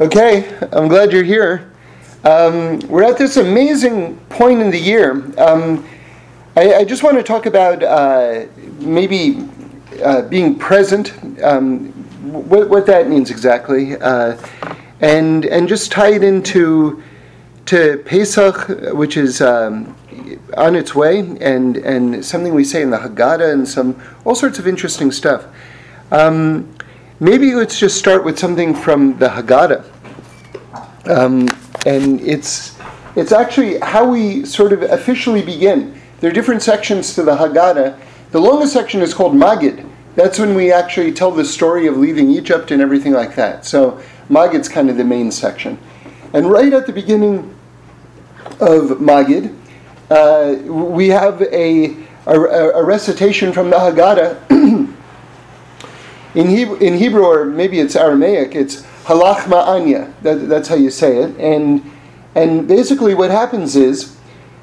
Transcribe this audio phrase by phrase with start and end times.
[0.00, 1.70] Okay, I'm glad you're here.
[2.24, 5.22] Um, we're at this amazing point in the year.
[5.38, 5.86] Um,
[6.56, 8.46] I, I, just want to talk about uh,
[8.78, 9.46] maybe
[10.02, 11.88] uh, being present, um,
[12.48, 14.38] what, what, that means exactly, uh,
[15.00, 17.02] and and just tie it into
[17.66, 19.94] to Pesach, which is um,
[20.56, 24.58] on its way, and and something we say in the Haggadah, and some all sorts
[24.58, 25.44] of interesting stuff.
[26.10, 26.74] Um,
[27.22, 29.84] maybe let's just start with something from the Haggadah.
[31.08, 31.46] Um,
[31.86, 32.76] and it's,
[33.14, 36.00] it's actually how we sort of officially begin.
[36.18, 37.96] There are different sections to the Haggadah.
[38.32, 39.88] The longest section is called Magid.
[40.16, 43.64] That's when we actually tell the story of leaving Egypt and everything like that.
[43.64, 45.78] So Magid's kind of the main section.
[46.32, 47.56] And right at the beginning
[48.58, 49.56] of Magid,
[50.10, 51.96] uh, we have a,
[52.26, 54.88] a, a, recitation from the Haggadah.
[56.34, 60.12] in, Hebrew, in Hebrew, or maybe it's Aramaic, it's ha lachma anya.
[60.22, 61.36] That, that's how you say it.
[61.38, 61.90] And
[62.34, 64.16] and basically, what happens is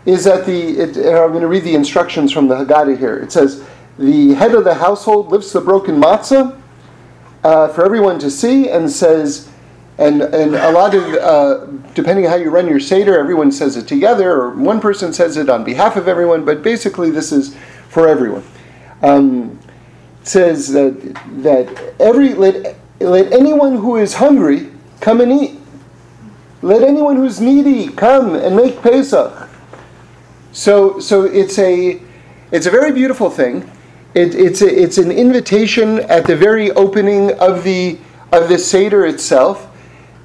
[0.06, 3.17] is that the it, I'm going to read the instructions from the Haggadah here.
[3.17, 3.64] It says
[3.97, 6.59] the head of the household lifts the broken matzah
[7.44, 9.47] uh, for everyone to see, and says.
[9.97, 13.75] And, and a lot of, uh, depending on how you run your Seder, everyone says
[13.75, 17.53] it together, or one person says it on behalf of everyone, but basically this is
[17.90, 18.45] for everyone.
[19.02, 19.59] Um,
[20.23, 21.00] says that,
[21.44, 25.59] that every, let, let anyone who is hungry come and eat.
[26.62, 29.50] Let anyone who's needy come and make Pesach.
[30.52, 32.02] So, so it's a,
[32.52, 33.70] it's a very beautiful thing.
[34.14, 38.00] It, it's, a, it's an invitation at the very opening of the,
[38.31, 39.67] of the Seder itself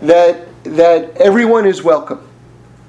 [0.00, 2.27] that, that everyone is welcome.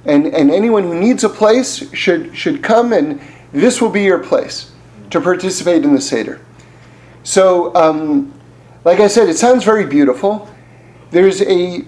[0.05, 4.19] And, and anyone who needs a place should, should come, and this will be your
[4.19, 4.71] place
[5.09, 6.41] to participate in the Seder.
[7.25, 8.31] So, um,
[8.83, 10.47] like I said, it sounds very beautiful.
[11.09, 11.83] There's a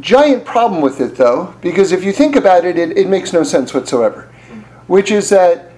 [0.00, 3.42] giant problem with it, though, because if you think about it, it, it makes no
[3.42, 4.30] sense whatsoever.
[4.86, 5.72] Which is that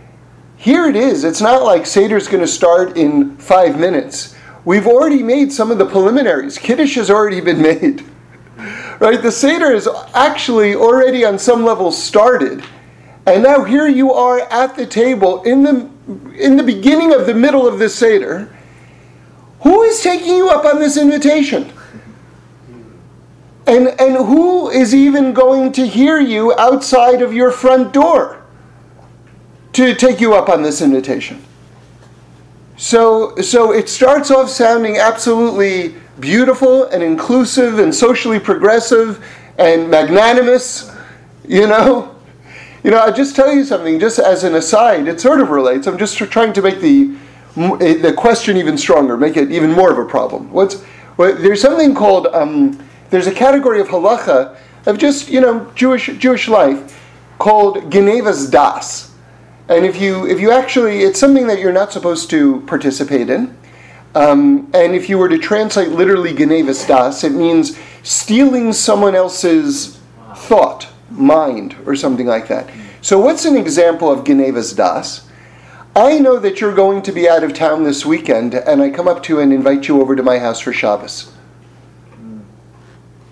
[0.56, 1.22] here it is.
[1.22, 4.34] It's not like Seder's going to start in five minutes.
[4.64, 6.58] We've already made some of the preliminaries.
[6.58, 8.04] Kiddush has already been made.
[8.98, 9.22] Right?
[9.22, 12.64] The Seder is actually already on some level started.
[13.26, 15.88] And now here you are at the table in the
[16.34, 18.56] in the beginning of the middle of the Seder
[19.60, 21.72] who is taking you up on this invitation?
[23.66, 28.44] And, and who is even going to hear you outside of your front door
[29.72, 31.42] to take you up on this invitation?
[32.76, 39.24] So, so it starts off sounding absolutely beautiful and inclusive and socially progressive
[39.58, 40.92] and magnanimous,
[41.48, 42.15] you know.
[42.86, 45.86] You know, I'll just tell you something, just as an aside, it sort of relates.
[45.86, 47.14] I'm just trying to make the
[47.56, 50.50] Eh, the question even stronger, make it even more of a problem.
[50.52, 50.84] What's
[51.16, 56.48] there's something called um, there's a category of halacha of just you know Jewish Jewish
[56.48, 57.00] life
[57.38, 59.10] called genevas das,
[59.70, 63.56] and if you if you actually it's something that you're not supposed to participate in.
[64.14, 69.98] Um, and if you were to translate literally genevas das, it means stealing someone else's
[70.34, 72.68] thought, mind, or something like that.
[73.00, 75.26] So, what's an example of genevas das?
[75.94, 79.08] I know that you're going to be out of town this weekend, and I come
[79.08, 81.32] up to you and invite you over to my house for Shabbos.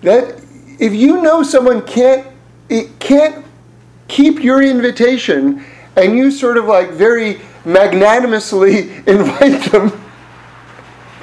[0.01, 0.41] That
[0.79, 2.27] if you know someone can't
[2.69, 3.45] it can't
[4.07, 5.63] keep your invitation,
[5.95, 9.91] and you sort of like very magnanimously invite them,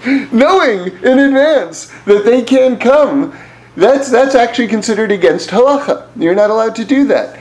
[0.33, 3.37] knowing in advance that they can't come,
[3.77, 6.07] that's that's actually considered against halacha.
[6.17, 7.39] You're not allowed to do that.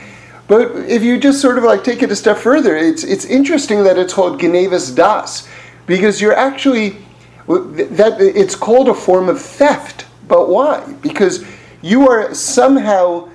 [0.48, 3.84] But if you just sort of like take it a step further, it's, it's interesting
[3.84, 5.48] that it's called Genevas Das,
[5.86, 6.98] because you're actually,
[7.46, 10.04] that it's called a form of theft.
[10.28, 10.92] But why?
[11.00, 11.44] Because
[11.80, 13.30] you are somehow,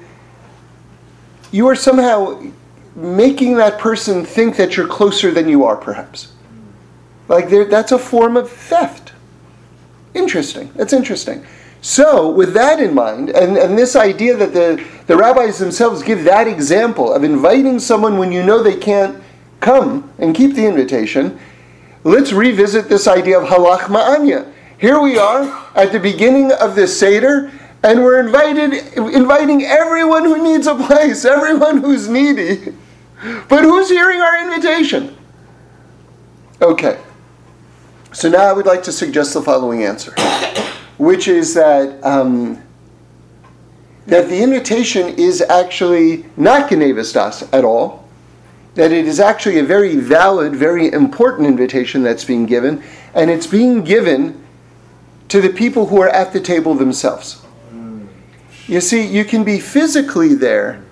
[1.52, 2.52] you are somehow
[2.96, 6.34] making that person think that you're closer than you are, perhaps.
[7.28, 9.14] Like that's a form of theft.
[10.14, 10.72] Interesting.
[10.76, 11.46] That's interesting.
[11.82, 16.24] So, with that in mind, and, and this idea that the, the rabbis themselves give
[16.24, 19.22] that example of inviting someone when you know they can't
[19.60, 21.40] come and keep the invitation,
[22.04, 24.52] let's revisit this idea of ha lachma anya.
[24.80, 25.44] Here we are
[25.76, 27.52] at the beginning of this Seder,
[27.84, 32.74] and we're invited, inviting everyone who needs a place, everyone who's needy.
[33.50, 35.16] But who's hearing our invitation?
[36.62, 37.00] Okay.
[38.14, 40.14] So now I would like to suggest the following answer
[40.98, 42.62] which is that um,
[44.08, 48.08] that the invitation is actually not Genevas Das at all,
[48.76, 52.82] that it is actually a very valid, very important invitation that's being given,
[53.14, 54.42] and it's being given
[55.28, 57.44] to the people who are at the table themselves.
[58.68, 60.84] You see, you can be physically there,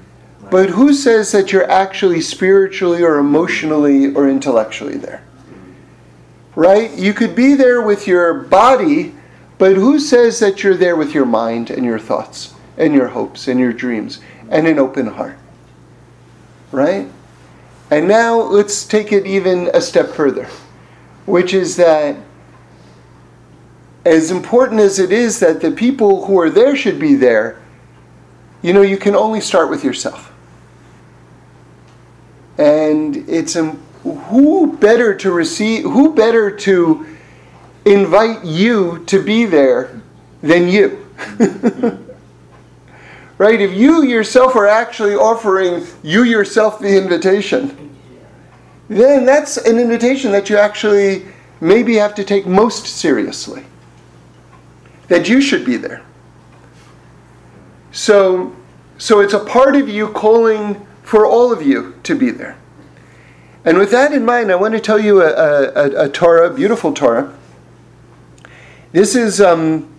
[0.51, 5.23] but who says that you're actually spiritually or emotionally or intellectually there?
[6.55, 6.91] Right?
[6.93, 9.14] You could be there with your body,
[9.57, 13.47] but who says that you're there with your mind and your thoughts and your hopes
[13.47, 14.19] and your dreams
[14.49, 15.37] and an open heart?
[16.71, 17.07] Right?
[17.91, 20.47] And now let's take it even a step further,
[21.25, 22.17] which is that
[24.05, 27.59] as important as it is that the people who are there should be there,
[28.61, 30.31] you know, you can only start with yourself.
[32.57, 33.57] And it's
[34.03, 37.14] who better to receive, who better to
[37.85, 40.01] invite you to be there
[40.41, 41.07] than you?
[43.37, 43.61] right?
[43.61, 47.95] If you yourself are actually offering you yourself the invitation,
[48.89, 51.25] then that's an invitation that you actually
[51.61, 53.65] maybe have to take most seriously.
[55.07, 56.03] That you should be there.
[57.91, 58.55] So,
[58.97, 62.57] so it's a part of you calling for all of you to be there.
[63.63, 66.93] And with that in mind, I want to tell you a, a, a Torah, beautiful
[66.93, 67.35] Torah.
[68.95, 69.93] This is um,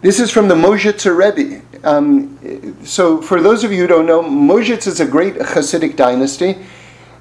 [0.00, 1.62] this is from the Mozhitzer Rebbe.
[1.84, 6.56] Um, so, for those of you who don't know, Mozhitz is a great Hasidic dynasty,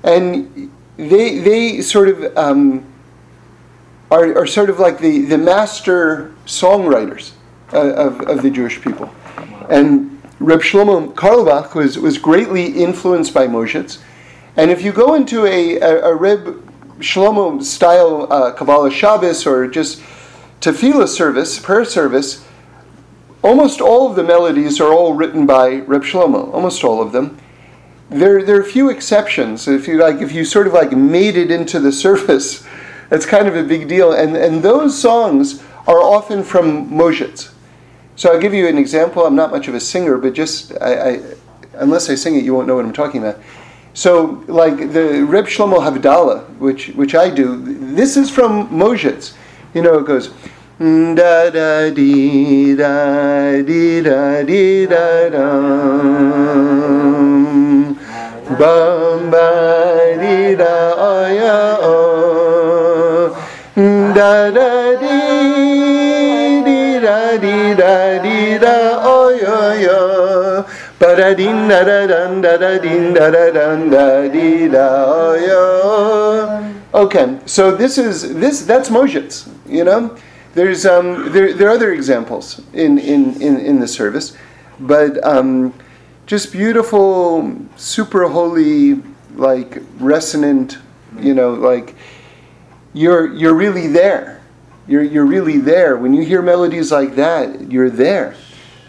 [0.01, 2.83] and they they sort of um,
[4.09, 7.33] are, are sort of like the, the master songwriters
[7.73, 9.13] uh, of, of the Jewish people.
[9.69, 14.01] And Reb Shlomo Carlebach was, was greatly influenced by Mozhitz.
[14.57, 16.67] And if you go into a, a, a Reb
[16.97, 20.01] Shlomo style uh, Kabbalas Shabbos or just
[20.63, 22.45] tefillah service, prayer service,
[23.41, 27.37] almost all of the melodies are all written by Reb Shlomo, almost all of them.
[28.09, 29.67] There, there are a few exceptions.
[29.67, 32.65] If you like, if you sort of like made it into the service,
[33.09, 34.13] that's kind of a big deal.
[34.13, 37.51] And, and those songs are often from Mozhitz.
[38.15, 39.25] So I'll give you an example.
[39.25, 41.23] I'm not much of a singer, but just I, I,
[41.73, 43.41] unless I sing it, you won't know what I'm talking about.
[43.95, 47.61] So, like the Reb Shlomo Havdalah, which which I do,
[47.93, 49.35] this is from Mozhitz.
[49.73, 50.33] You know, it goes
[50.79, 56.73] da da dee da dee da dee da dum
[58.59, 59.51] bum ba
[60.21, 63.37] dee da oh ya oh
[64.15, 64.71] da da
[65.01, 70.65] dee dee da dee da dee da oh yo yo
[70.99, 75.05] ba da dee da da dun da da dee da da dun da dee da
[75.05, 75.63] oh yo
[76.95, 80.15] Okay, so this is this that's Mozhitz, you know.
[80.53, 84.37] There's um, there, there are other examples in, in, in, in the service,
[84.79, 85.73] but um,
[86.27, 89.01] just beautiful, super holy,
[89.35, 90.77] like resonant,
[91.19, 91.95] you know, like
[92.93, 94.41] you're you're really there.
[94.87, 95.97] You're you're really there.
[95.97, 98.35] When you hear melodies like that, you're there.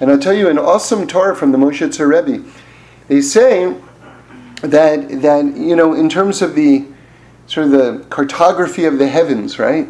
[0.00, 2.44] And I'll tell you an awesome Torah from the Mozhitzer Rebbe.
[3.08, 3.74] They say
[4.60, 6.84] that that you know in terms of the
[7.46, 9.88] sort of the cartography of the heavens, right?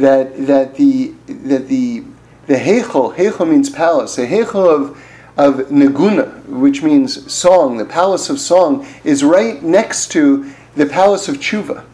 [0.00, 2.04] That that the that the
[2.46, 4.16] the heichel heichel means palace.
[4.16, 4.98] The heichel of
[5.36, 11.28] of Negina, which means song, the palace of song, is right next to the palace
[11.28, 11.84] of Tshuva,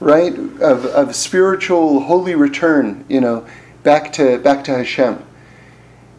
[0.00, 0.34] right?
[0.60, 3.46] Of, of spiritual holy return, you know,
[3.82, 5.22] back to back to Hashem.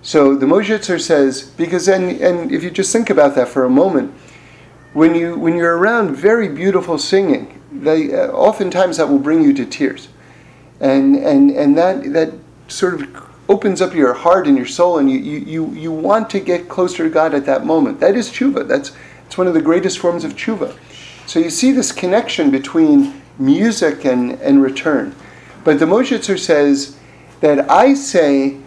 [0.02, 3.70] So the Mozhitzer says, because then, and if you just think about that for a
[3.70, 4.14] moment,
[4.94, 9.54] when you when you're around very beautiful singing, they uh, oftentimes that will bring you
[9.54, 10.08] to tears,
[10.80, 12.34] and and and that that
[12.68, 16.40] sort of opens up your heart and your soul, and you you you, want to
[16.40, 18.00] get closer to God at that moment.
[18.00, 18.68] That is tshuva.
[18.68, 18.92] That's
[19.26, 20.78] it's one of the greatest forms of tshuva.
[21.26, 25.16] So you see this connection between music and and return,
[25.64, 26.98] but the Mozhitzer says
[27.42, 28.58] that I say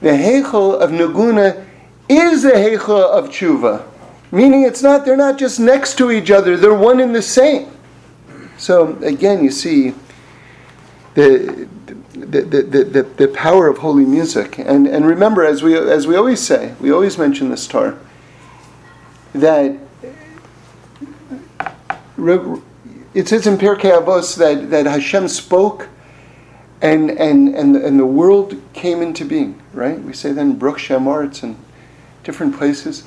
[0.00, 1.64] the heichel of negina
[2.08, 3.86] is the heichel of tshuva
[4.30, 7.70] meaning it's not they're not just next to each other they're one and the same
[8.56, 9.94] so again you see
[11.16, 11.68] the
[12.12, 16.14] the, the, the, the power of holy music and, and remember as we as we
[16.14, 17.98] always say we always mention this Torah
[19.34, 19.76] that
[23.16, 25.88] it says in Pirkei Avos that, that Hashem spoke
[26.82, 29.98] and, and, and, and the world came into being, right?
[30.00, 31.56] We say that in Baruch She'amar and
[32.24, 33.04] different places.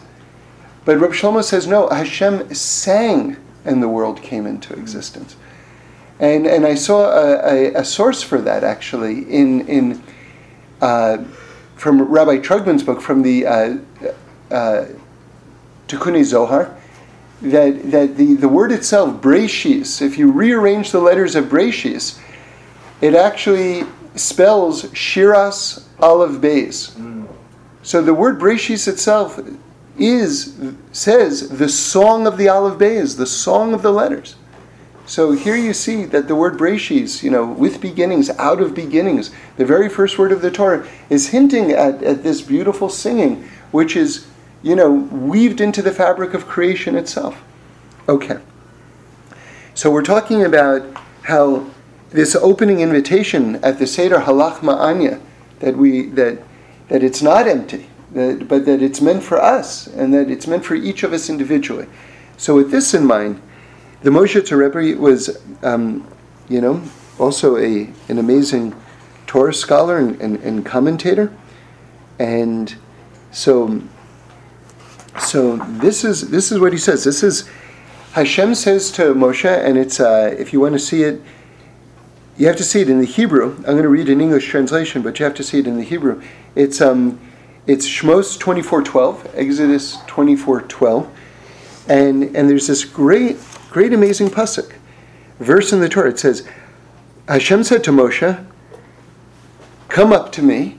[0.85, 5.35] But Reb Shlomo says, no, Hashem sang and the world came into existence.
[6.19, 10.03] And, and I saw a, a, a source for that actually in, in
[10.81, 11.23] uh,
[11.75, 13.77] from Rabbi Trugman's book, from the uh,
[14.51, 14.85] uh,
[15.87, 16.75] Tikkunei Zohar,
[17.41, 22.19] that, that the, the word itself, Breishis, if you rearrange the letters of Breishis,
[23.01, 23.83] it actually
[24.15, 27.25] spells Shiras Aleph Beis.
[27.81, 29.39] So the word Breshis itself
[29.97, 30.55] is
[30.91, 34.35] says the song of the Aleph Beis, the song of the letters.
[35.09, 39.31] So here you see that the word Breshis, you know, with beginnings, out of beginnings,
[39.57, 43.95] the very first word of the Torah, is hinting at, at this beautiful singing, which
[43.95, 44.27] is,
[44.61, 47.41] you know, weaved into the fabric of creation itself.
[48.07, 48.37] Okay.
[49.73, 50.85] So we're talking about
[51.23, 51.65] how
[52.11, 55.19] this opening invitation at the Seder Ha Lachma Anya,
[55.57, 56.43] that we that
[56.89, 60.65] that it's not empty, that, but that it's meant for us, and that it's meant
[60.65, 61.87] for each of us individually.
[62.37, 63.41] So with this in mind,
[64.01, 66.07] the Moshe Rebbe was, um,
[66.47, 66.81] you know,
[67.17, 68.75] also a an amazing
[69.27, 71.31] Torah scholar and, and, and commentator,
[72.17, 72.75] and
[73.31, 73.81] so
[75.19, 77.03] so this is this is what he says.
[77.03, 77.49] This is
[78.13, 81.21] Hashem says to Moshe, and it's uh, if you want to see it,
[82.37, 83.53] you have to see it in the Hebrew.
[83.57, 85.83] I'm going to read an English translation, but you have to see it in the
[85.83, 86.21] Hebrew.
[86.55, 87.19] It's um,
[87.67, 91.09] it's Shmos 24:12, Exodus 24:12,
[91.89, 93.37] and and there's this great
[93.69, 94.73] Great, amazing pasuk.
[95.39, 96.09] Verse in the Torah.
[96.09, 96.47] It says,
[97.27, 98.45] Hashem said to Moshe,
[99.87, 100.77] Come up to me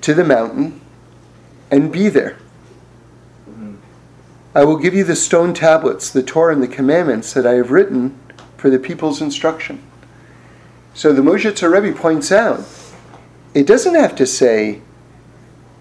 [0.00, 0.80] to the mountain
[1.70, 2.38] and be there.
[4.54, 7.70] I will give you the stone tablets, the Torah, and the commandments that I have
[7.70, 8.18] written
[8.58, 9.82] for the people's instruction.
[10.94, 12.64] So the Moshe Rebbe points out,
[13.54, 14.82] it doesn't have to say,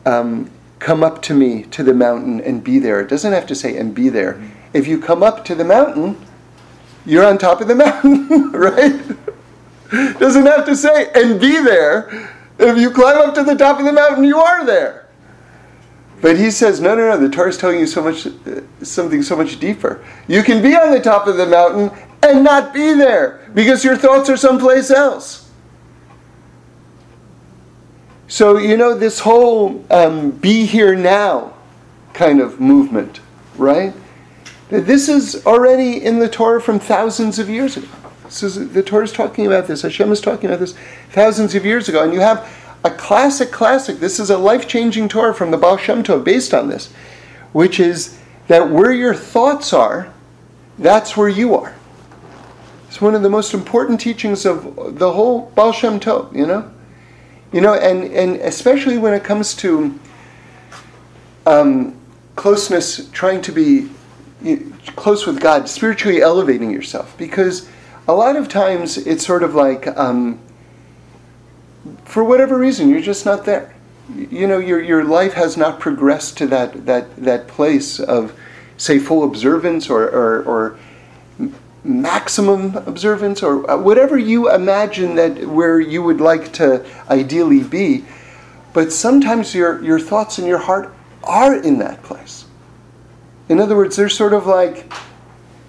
[0.05, 3.01] um, come up to me to the mountain and be there.
[3.01, 4.41] It doesn't have to say, and be there.
[4.73, 6.17] If you come up to the mountain,
[7.05, 9.01] you're on top of the mountain, right?
[10.19, 12.33] Doesn't have to say, and be there.
[12.57, 15.07] If you climb up to the top of the mountain, you are there.
[16.21, 19.23] But he says, no, no, no, the Torah is telling you so much, uh, something
[19.23, 20.05] so much deeper.
[20.27, 23.97] You can be on the top of the mountain and not be there because your
[23.97, 25.49] thoughts are someplace else.
[28.27, 31.53] So, you know, this whole um, be here now
[32.13, 33.19] kind of movement,
[33.57, 33.93] right?
[34.71, 37.89] This is already in the Torah from thousands of years ago.
[38.23, 39.81] This is, the Torah is talking about this.
[39.81, 40.75] Hashem is talking about this
[41.09, 42.01] thousands of years ago.
[42.01, 42.49] And you have
[42.85, 43.99] a classic, classic.
[43.99, 46.87] This is a life changing Torah from the Baal Shem Tov based on this,
[47.51, 50.13] which is that where your thoughts are,
[50.79, 51.75] that's where you are.
[52.87, 56.71] It's one of the most important teachings of the whole Baal Shem Tov, you know?
[57.51, 59.99] You know, and, and especially when it comes to
[61.45, 61.97] um,
[62.37, 63.89] closeness, trying to be
[64.95, 67.17] close with God, spiritually elevating yourself.
[67.17, 67.69] Because
[68.07, 70.39] a lot of times it's sort of like, um,
[72.05, 73.75] for whatever reason, you're just not there.
[74.15, 78.37] You know, your, your life has not progressed to that, that, that place of,
[78.77, 80.79] say, full observance or, or, or
[81.83, 88.05] maximum observance or uh, whatever you imagine that where you would like to ideally be.
[88.73, 90.93] But sometimes your, your thoughts and your heart
[91.23, 92.40] are in that place.
[93.51, 94.89] In other words, they're sort of like,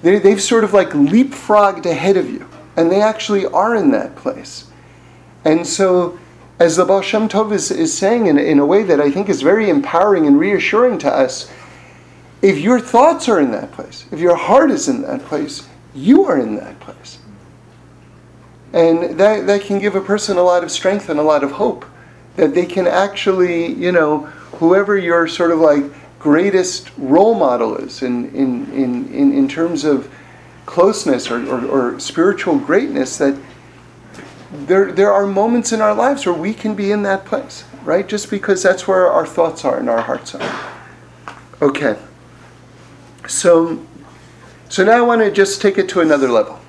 [0.03, 2.49] they, they've sort of like leapfrogged ahead of you.
[2.77, 4.71] And they actually are in that place.
[5.45, 6.17] And so,
[6.61, 9.29] as the Baal Shem Tov is, is saying in, in a way that I think
[9.29, 11.51] is very empowering and reassuring to us,
[12.41, 16.25] if your thoughts are in that place, if your heart is in that place, you
[16.27, 17.19] are in that place.
[18.73, 21.51] And that, that can give a person a lot of strength and a lot of
[21.51, 21.85] hope
[22.37, 24.21] that they can actually, you know,
[24.61, 25.83] whoever you're sort of like
[26.23, 30.09] greatest role model is in, in, in, in, in terms of
[30.67, 33.37] closeness or, or, or spiritual greatness that
[34.53, 38.07] there, there are moments in our lives where we can be in that place, right?
[38.07, 40.75] Just because that's where our thoughts are and our hearts are.
[41.61, 41.99] Okay.
[43.27, 43.85] So,
[44.69, 46.61] so now I want to just take it to another level,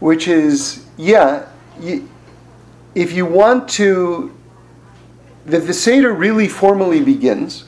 [0.00, 1.46] which is, yeah,
[1.78, 2.08] you,
[2.94, 4.34] if you want to,
[5.44, 7.67] that the Seder really formally begins,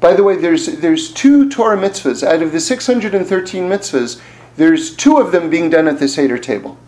[0.00, 2.26] by the way, there's, there's two Torah mitzvahs.
[2.26, 4.20] Out of the 613 mitzvahs,
[4.56, 6.78] there's two of them being done at the Seder table.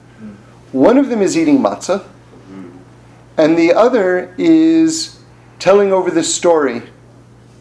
[0.73, 2.07] One of them is eating matzah,
[3.37, 5.21] and the other is
[5.59, 6.83] telling over the story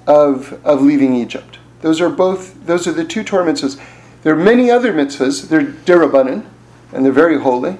[0.05, 1.57] of, of leaving Egypt.
[1.81, 3.81] Those are both, those are the two Torah mitzvahs.
[4.23, 6.45] There are many other mitzvahs, they're derabanan,
[6.91, 7.77] and they're very holy.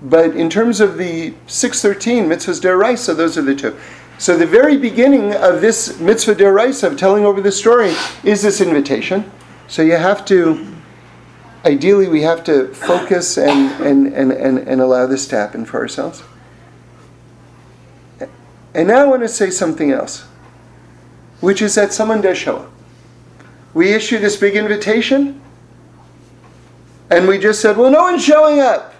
[0.00, 3.76] But in terms of the 613 mitzvahs deraisa, those are the two.
[4.18, 8.60] So the very beginning of this mitzvah deraisa of telling over the story is this
[8.60, 9.30] invitation.
[9.66, 10.74] So you have to,
[11.64, 15.80] ideally, we have to focus and, and, and, and, and allow this to happen for
[15.80, 16.22] ourselves.
[18.74, 20.22] And now I want to say something else,
[21.40, 22.70] which is that someone does show up.
[23.72, 25.40] We issue this big invitation,
[27.10, 28.94] and we just said, well, no one's showing up.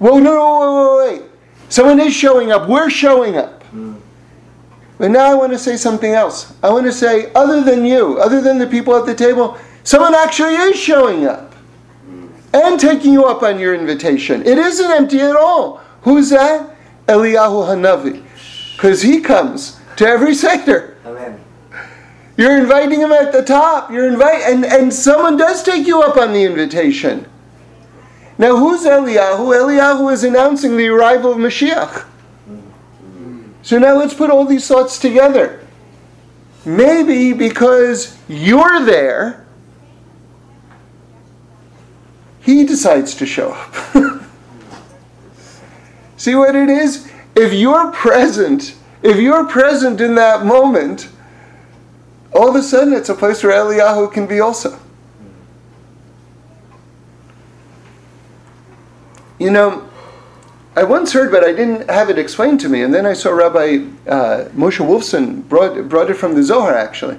[0.00, 1.30] No, no, wait, wait, wait.
[1.68, 2.68] Someone is showing up.
[2.68, 3.61] We're showing up.
[5.02, 6.54] But now I want to say something else.
[6.62, 10.14] I want to say, other than you, other than the people at the table, someone
[10.14, 11.56] actually is showing up
[12.54, 14.46] and taking you up on your invitation.
[14.46, 15.78] It isn't empty at all.
[16.02, 16.76] Who's that?
[17.08, 18.22] Eliyahu Hanavi.
[18.76, 20.96] Because he comes to every Seder.
[21.04, 21.42] Amen.
[22.36, 23.90] You're inviting him at the top.
[23.90, 27.26] You're invite and, and someone does take you up on the invitation.
[28.38, 29.50] Now who's Eliyahu?
[29.52, 32.06] Eliyahu is announcing the arrival of Mashiach.
[33.62, 35.64] So now let's put all these thoughts together.
[36.64, 39.46] Maybe because you're there,
[42.40, 43.74] he decides to show up.
[46.16, 47.10] See what it is?
[47.34, 51.08] If you're present, if you're present in that moment,
[52.32, 54.78] all of a sudden it's a place where Eliyahu can be also.
[59.38, 59.88] You know,
[60.74, 63.30] I once heard, but I didn't have it explained to me, and then I saw
[63.30, 67.18] Rabbi uh, Moshe Wolfson brought, brought it from the Zohar actually.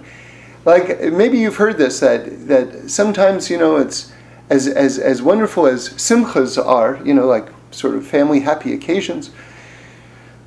[0.66, 4.12] Like maybe you've heard this that that sometimes you know it's
[4.50, 9.30] as as as wonderful as simchas are, you know, like sort of family happy occasions.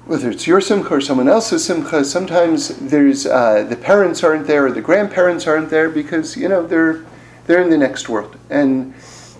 [0.06, 4.66] Whether it's your simcha or someone else's simcha, sometimes there's uh, the parents aren't there
[4.66, 7.04] or the grandparents aren't there because you know they're
[7.46, 8.94] they're in the next world, and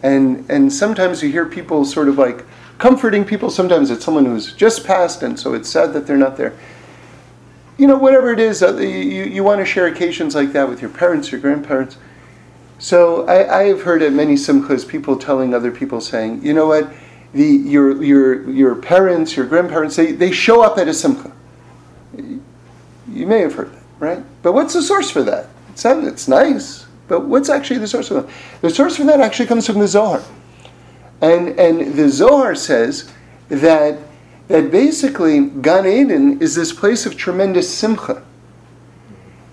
[0.04, 2.44] and and sometimes you hear people sort of like
[2.78, 3.50] comforting people.
[3.50, 6.54] Sometimes it's someone who's just passed, and so it's sad that they're not there.
[7.78, 10.80] You know, whatever it is, uh, you, you want to share occasions like that with
[10.80, 11.99] your parents, your grandparents.
[12.78, 16.66] So I, I have heard at many simchas people telling other people saying, you know
[16.66, 16.92] what,
[17.33, 21.33] the, your, your, your parents, your grandparents, they, they show up at a simcha.
[22.16, 24.25] You may have heard that, right?
[24.42, 25.49] But what's the source for that?
[25.71, 28.30] It's, it's nice, but what's actually the source for that?
[28.62, 30.23] The source for that actually comes from the Zohar.
[31.20, 33.12] And, and the Zohar says
[33.49, 33.99] that,
[34.49, 38.23] that basically Gan Eden is this place of tremendous simcha.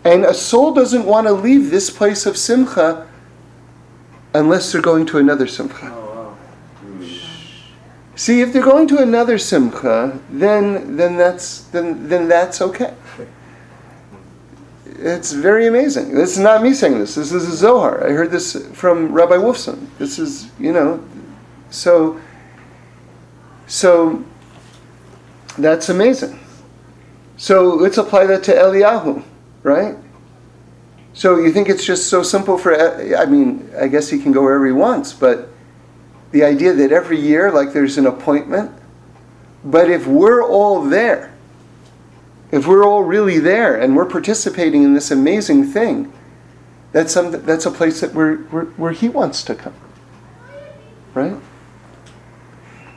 [0.04, 3.08] And a soul doesn't want to leave this place of simcha
[4.34, 5.90] unless they're going to another simcha.
[5.94, 6.36] Oh,
[7.00, 7.08] wow.
[8.16, 12.94] See, if they're going to another simcha, then then that's then then that's okay.
[14.86, 16.14] It's very amazing.
[16.14, 17.16] This is not me saying this.
[17.16, 18.06] This is a Zohar.
[18.06, 19.88] I heard this from Rabbi Wolfson.
[19.98, 21.04] This is you know
[21.74, 22.22] so,
[23.66, 24.24] so
[25.58, 26.40] that's amazing.
[27.36, 29.24] So let's apply that to Eliyahu,
[29.64, 29.96] right?
[31.14, 32.76] So you think it's just so simple for,
[33.18, 35.50] I mean, I guess he can go wherever he wants, but
[36.32, 38.72] the idea that every year, like there's an appointment,
[39.66, 41.34] but if we're all there,
[42.52, 46.14] if we're all really there and we're participating in this amazing thing,
[46.92, 49.74] that's, some, that's a place that where, where, where he wants to come.
[51.16, 51.36] Right?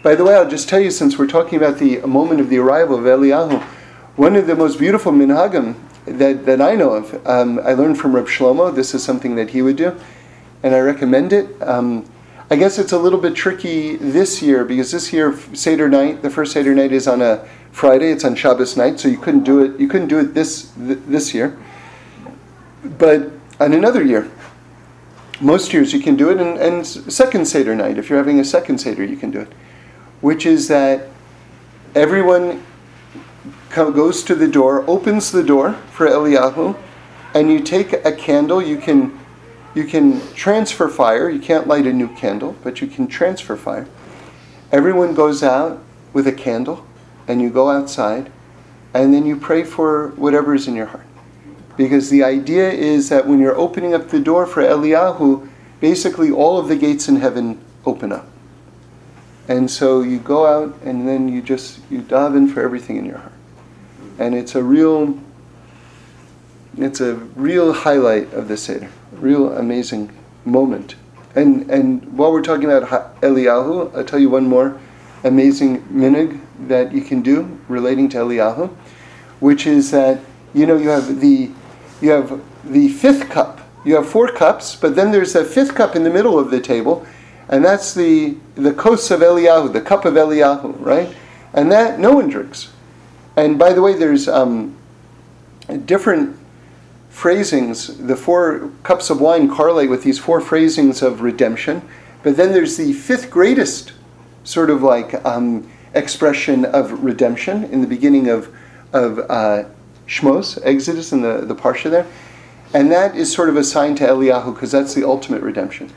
[0.06, 2.58] By the way, I'll just tell you, since we're talking about the moment of the
[2.58, 3.60] arrival of Eliyahu,
[4.14, 8.14] one of the most beautiful minhagim that, that I know of, um, I learned from
[8.14, 8.72] Reb Shlomo.
[8.72, 9.98] This is something that he would do,
[10.62, 11.60] and I recommend it.
[11.60, 12.08] Um,
[12.52, 16.30] I guess it's a little bit tricky this year because this year Seder night, the
[16.30, 18.12] first Seder night is on a Friday.
[18.12, 19.80] It's on Shabbos night, so you couldn't do it.
[19.80, 21.58] You couldn't do it this th- this year.
[22.84, 24.30] But on another year,
[25.40, 28.44] most years you can do it, and, and second Seder night, if you're having a
[28.44, 29.52] second Seder, you can do it
[30.20, 31.08] which is that
[31.94, 32.62] everyone
[33.74, 36.76] goes to the door, opens the door for Eliyahu,
[37.34, 38.62] and you take a candle.
[38.62, 39.18] You can
[39.74, 41.28] you can transfer fire.
[41.28, 43.86] You can't light a new candle, but you can transfer fire.
[44.72, 45.82] Everyone goes out
[46.14, 46.86] with a candle,
[47.28, 48.32] and you go outside,
[48.94, 51.06] and then you pray for whatever is in your heart.
[51.76, 55.46] Because the idea is that when you're opening up the door for Eliyahu,
[55.78, 58.26] basically all of the gates in heaven open up.
[59.48, 63.06] And so you go out and then you just you dive in for everything in
[63.06, 63.32] your heart.
[64.18, 65.18] And it's a real
[66.76, 68.90] it's a real highlight of the Seder.
[69.12, 70.10] Real amazing
[70.44, 70.96] moment.
[71.34, 74.80] And and while we're talking about Eliyahu, I'll tell you one more
[75.22, 78.68] amazing minhag that you can do relating to Eliyahu,
[79.40, 80.20] which is that
[80.54, 81.50] you know you have the
[82.00, 83.60] you have the fifth cup.
[83.84, 86.60] You have four cups, but then there's a fifth cup in the middle of the
[86.60, 87.06] table,
[87.48, 91.14] and that's the the kos of Eliyahu, the cup of Eliyahu, right?
[91.52, 92.72] And that no one drinks.
[93.36, 94.76] And by the way, there's um,
[95.84, 96.36] different
[97.10, 97.98] phrasings.
[97.98, 101.82] The four cups of wine correlate with these four phrasings of redemption,
[102.22, 103.92] but then there's the fifth greatest
[104.44, 108.54] sort of like um, expression of redemption in the beginning of
[108.92, 109.64] of uh,
[110.06, 112.06] Shmos, Exodus, in the the parsha there,
[112.74, 115.92] and that is sort of assigned to Eliyahu because that's the ultimate redemption.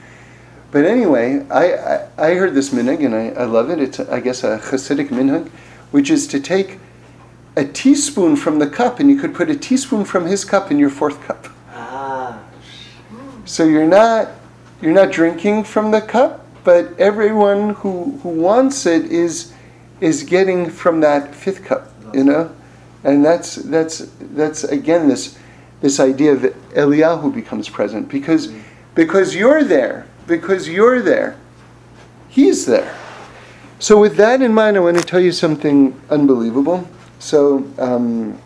[0.72, 3.80] But anyway, I, I, I heard this minhag and I, I love it.
[3.80, 5.50] It's, I guess, a Hasidic minhag,
[5.92, 6.80] which is to take
[7.56, 10.78] a teaspoon from the cup and you could put a teaspoon from his cup in
[10.78, 11.48] your fourth cup.
[11.74, 12.40] Ah.
[13.46, 14.30] So you're not
[14.82, 19.54] you're not drinking from the cup, but everyone who, who wants it is
[20.00, 22.56] is getting from that fifth cup, you know?
[23.04, 25.38] And that's that's that's again this
[25.82, 26.42] this idea of
[26.76, 28.54] Eliyahu becomes present because
[28.96, 31.36] because you're there, because you're there,
[32.30, 32.96] he's there.
[33.80, 36.88] So with that in mind, I want to tell you something unbelievable.
[37.20, 38.40] So um,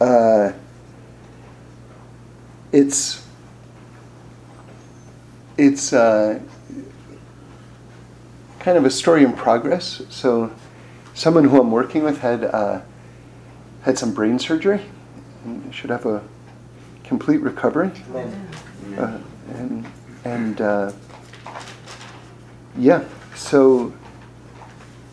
[0.00, 0.52] uh,
[2.72, 3.24] it's
[5.58, 6.40] it's uh,
[8.66, 10.02] kind of a story in progress.
[10.10, 10.52] So,
[11.14, 12.80] someone who I'm working with had uh,
[13.82, 14.80] had some brain surgery
[15.44, 16.20] and should have a
[17.04, 17.92] complete recovery.
[18.98, 19.18] Uh,
[19.54, 19.86] and
[20.26, 20.92] and uh,
[22.76, 23.92] yeah, so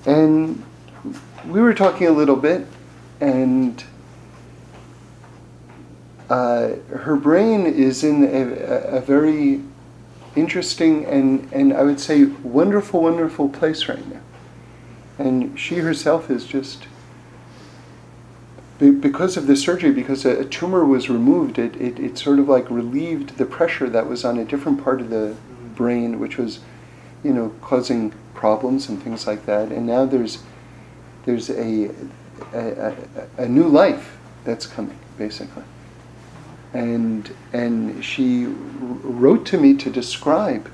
[0.06, 0.64] and
[1.48, 2.66] we were talking a little bit,
[3.22, 3.84] and
[6.30, 9.62] uh, her brain is in a, a, very
[10.36, 14.22] interesting and, and I would say wonderful, wonderful place right now.
[15.20, 16.88] And she herself is just,
[18.80, 22.50] because of the surgery, because a, a tumor was removed, it, it, it sort of
[22.50, 25.36] like relieved the pressure that was on a different part of the
[25.76, 26.60] brain, which was,
[27.24, 29.72] you know, causing problems and things like that.
[29.72, 30.44] And now there's,
[31.26, 31.92] there's a,
[32.54, 32.96] a,
[33.38, 35.64] a, new life that's coming, basically
[36.74, 40.70] and and she wrote to me to describe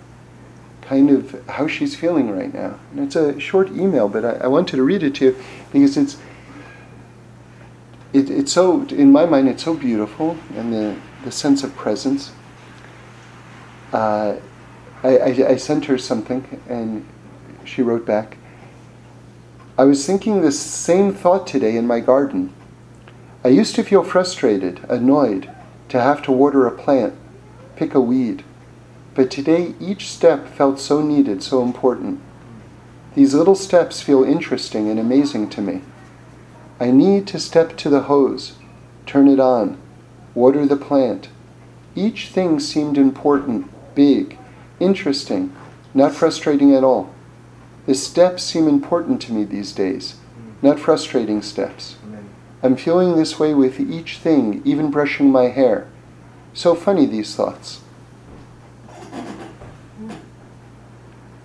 [0.81, 2.79] kind of how she's feeling right now.
[2.91, 5.97] And it's a short email, but I, I wanted to read it to you because
[5.97, 6.17] it's
[8.13, 12.31] it, it's so in my mind it's so beautiful and the the sense of presence.
[13.91, 14.35] Uh,
[15.03, 17.05] I, I, I sent her something and
[17.65, 18.37] she wrote back.
[19.77, 22.53] I was thinking the same thought today in my garden.
[23.43, 25.49] I used to feel frustrated, annoyed,
[25.89, 27.15] to have to water a plant,
[27.75, 28.43] pick a weed.
[29.15, 32.21] But today each step felt so needed, so important.
[33.15, 35.81] These little steps feel interesting and amazing to me.
[36.79, 38.53] I need to step to the hose,
[39.05, 39.77] turn it on,
[40.33, 41.27] water the plant.
[41.93, 44.37] Each thing seemed important, big,
[44.79, 45.53] interesting,
[45.93, 47.13] not frustrating at all.
[47.85, 50.15] The steps seem important to me these days,
[50.61, 51.97] not frustrating steps.
[52.61, 55.87] I'm feeling this way with each thing, even brushing my hair.
[56.53, 57.81] So funny, these thoughts.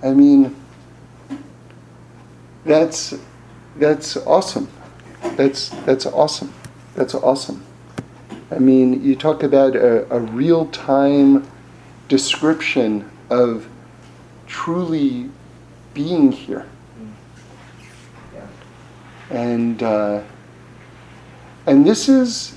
[0.02, 0.54] I mean,
[2.64, 3.14] that's,
[3.76, 4.68] that's awesome.
[5.36, 6.52] That's, that's awesome.
[6.94, 7.64] That's awesome.
[8.50, 11.46] I mean, you talk about a, a real time
[12.08, 13.68] description of
[14.46, 15.30] truly
[15.92, 16.66] being here.
[19.30, 20.22] And, uh,
[21.66, 22.56] and this is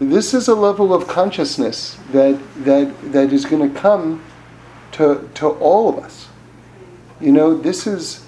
[0.00, 4.22] this is a level of consciousness that that that is going to come
[4.92, 6.28] to to all of us.
[7.20, 8.24] You know, this is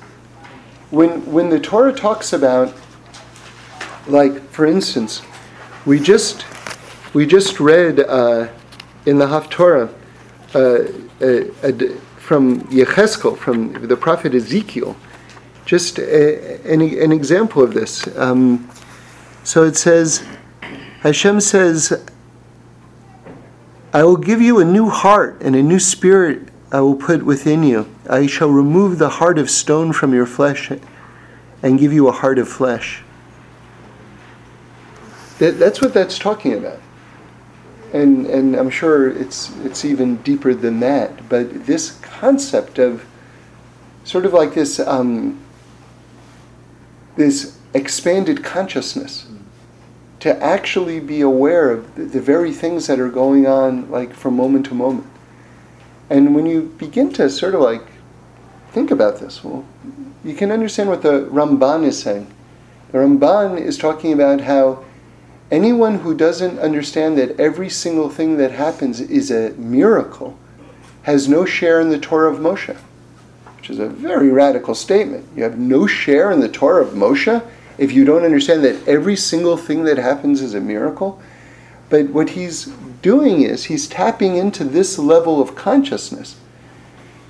[0.91, 2.75] when when the Torah talks about
[4.11, 5.23] like for instance,
[5.87, 6.45] we just
[7.15, 8.49] we just read uh,
[9.07, 9.93] in the Haftorah
[10.55, 14.97] uh, from Yecheskel, from the prophet Ezekiel,
[15.65, 18.07] just a, an, an example of this.
[18.17, 18.71] Um,
[19.43, 20.25] so it says,
[21.01, 22.05] Hashem says,
[23.93, 27.65] I will give you a new heart and a new spirit I will put within
[27.65, 27.93] you.
[28.09, 30.71] I shall remove the heart of stone from your flesh
[31.63, 33.03] and give you a heart of flesh.
[35.41, 36.79] That, that's what that's talking about.
[37.95, 41.29] And, and I'm sure it's, it's even deeper than that.
[41.31, 43.07] But this concept of
[44.05, 45.41] sort of like this, um,
[47.17, 49.27] this expanded consciousness
[50.21, 54.37] to actually be aware of the, the very things that are going on, like from
[54.37, 55.07] moment to moment.
[56.11, 57.87] And when you begin to sort of like
[58.73, 59.65] think about this, well,
[60.23, 62.31] you can understand what the Ramban is saying.
[62.93, 64.85] The Ramban is talking about how
[65.51, 70.39] anyone who doesn't understand that every single thing that happens is a miracle
[71.03, 72.77] has no share in the Torah of Moshe,
[73.57, 75.27] which is a very radical statement.
[75.35, 77.43] You have no share in the Torah of Moshe
[77.79, 81.21] if you don't understand that every single thing that happens is a miracle.
[81.89, 82.67] But what he's
[83.03, 86.37] doing is he's tapping into this level of consciousness.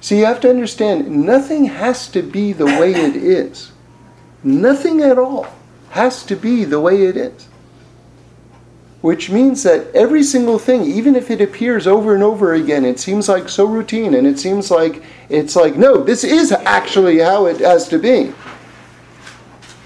[0.00, 3.72] So you have to understand nothing has to be the way it is.
[4.42, 5.46] Nothing at all
[5.90, 7.48] has to be the way it is.
[9.00, 12.98] Which means that every single thing, even if it appears over and over again, it
[13.00, 17.46] seems like so routine and it seems like it's like, no, this is actually how
[17.46, 18.32] it has to be.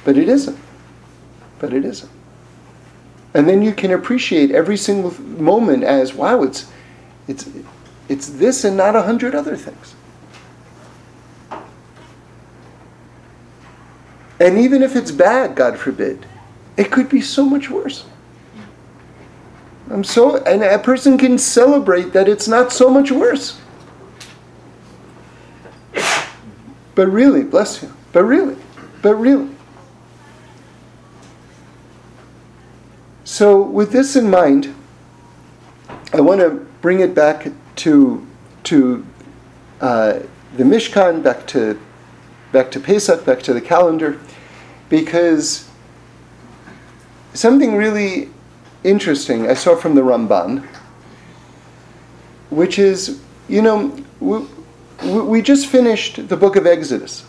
[0.05, 0.59] But it isn't.
[1.61, 2.11] But it isn't.
[3.35, 6.71] And then you can appreciate every single moment as, wow, it's,
[7.29, 7.49] it's,
[8.09, 9.95] it's this and not a hundred other things.
[14.41, 16.27] And even if it's bad, God forbid,
[16.77, 18.05] it could be so much worse.
[19.91, 23.61] I'm so, and a person can celebrate that it's not so much worse.
[26.95, 27.93] But really, bless you.
[28.13, 28.57] But really,
[29.03, 29.51] but really.
[33.25, 34.75] So, with this in mind,
[36.13, 38.27] I want to bring it back to
[38.65, 39.07] to
[39.81, 40.21] uh,
[40.57, 41.79] the Mishkan, back to
[42.53, 44.21] back to Pesach, back to the calendar,
[44.89, 45.69] because
[47.35, 48.31] something really
[48.85, 50.65] interesting I saw from the Ramban,
[52.51, 54.47] which is, you know, we,
[55.03, 57.27] we just finished the book of Exodus.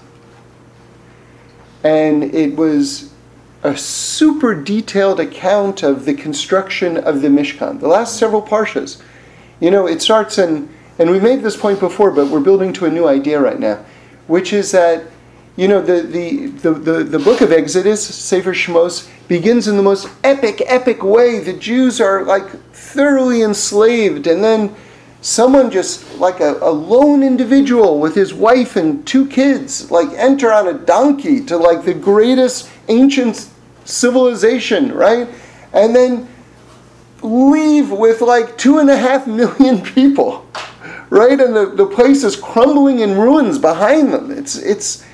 [1.84, 3.14] And it was
[3.64, 7.80] a super detailed account of the construction of the Mishkan.
[7.80, 9.02] The last several parshas.
[9.60, 12.86] You know, it starts in, and we made this point before, but we're building to
[12.86, 13.84] a new idea right now,
[14.28, 15.06] which is that
[15.56, 19.84] you know, the, the, the, the, the book of Exodus, Sefer Shmos, begins in the
[19.84, 21.40] most epic, epic way.
[21.40, 24.76] The Jews are like thoroughly enslaved, and then
[25.22, 30.52] someone just like a, a lone individual with his wife and two kids, like enter
[30.52, 33.50] on a donkey to like the greatest ancient
[33.86, 35.28] civilization, right?
[35.72, 36.28] And then
[37.22, 40.46] leave with like two and a half million people,
[41.10, 41.40] right?
[41.40, 44.32] And the, the place is crumbling in ruins behind them.
[44.32, 45.06] It's, it's,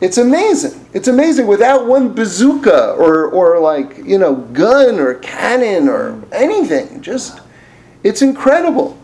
[0.00, 0.86] it's amazing.
[0.92, 7.02] It's amazing without one bazooka or, or like, you know, gun or cannon or anything.
[7.02, 7.40] Just,
[8.04, 8.96] it's incredible.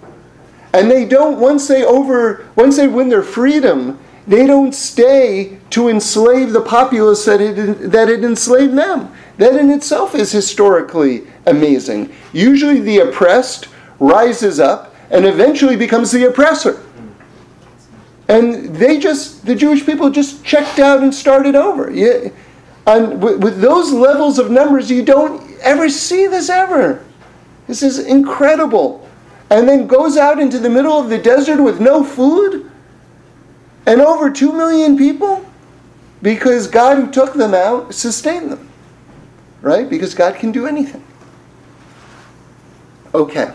[0.73, 5.89] And they don't, once they over, once they win their freedom, they don't stay to
[5.89, 9.13] enslave the populace that it, that it enslaved them.
[9.39, 12.13] That in itself is historically amazing.
[12.33, 16.83] Usually the oppressed rises up and eventually becomes the oppressor.
[18.29, 21.91] And they just, the Jewish people just checked out and started over.
[21.91, 22.31] Yeah,
[22.87, 27.05] and with, with those levels of numbers, you don't ever see this ever.
[27.67, 29.09] This is incredible.
[29.51, 32.71] And then goes out into the middle of the desert with no food
[33.87, 35.45] and over 2 million people
[36.23, 38.69] because God, who took them out, sustained them.
[39.61, 39.89] Right?
[39.89, 41.05] Because God can do anything.
[43.15, 43.53] Okay.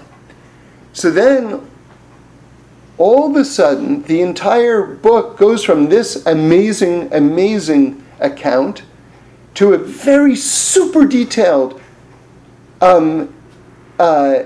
[0.93, 1.68] So then
[2.99, 8.83] all of a sudden, the entire book goes from this amazing, amazing account
[9.55, 11.81] to a very super detailed
[12.81, 13.33] um,
[13.97, 14.43] uh,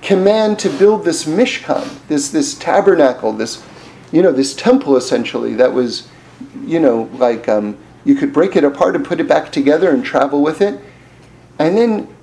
[0.00, 3.62] command to build this mishkan, this this tabernacle, this
[4.10, 6.08] you know this temple essentially that was
[6.64, 10.02] you know like um, you could break it apart and put it back together and
[10.02, 10.80] travel with it,
[11.58, 12.13] and then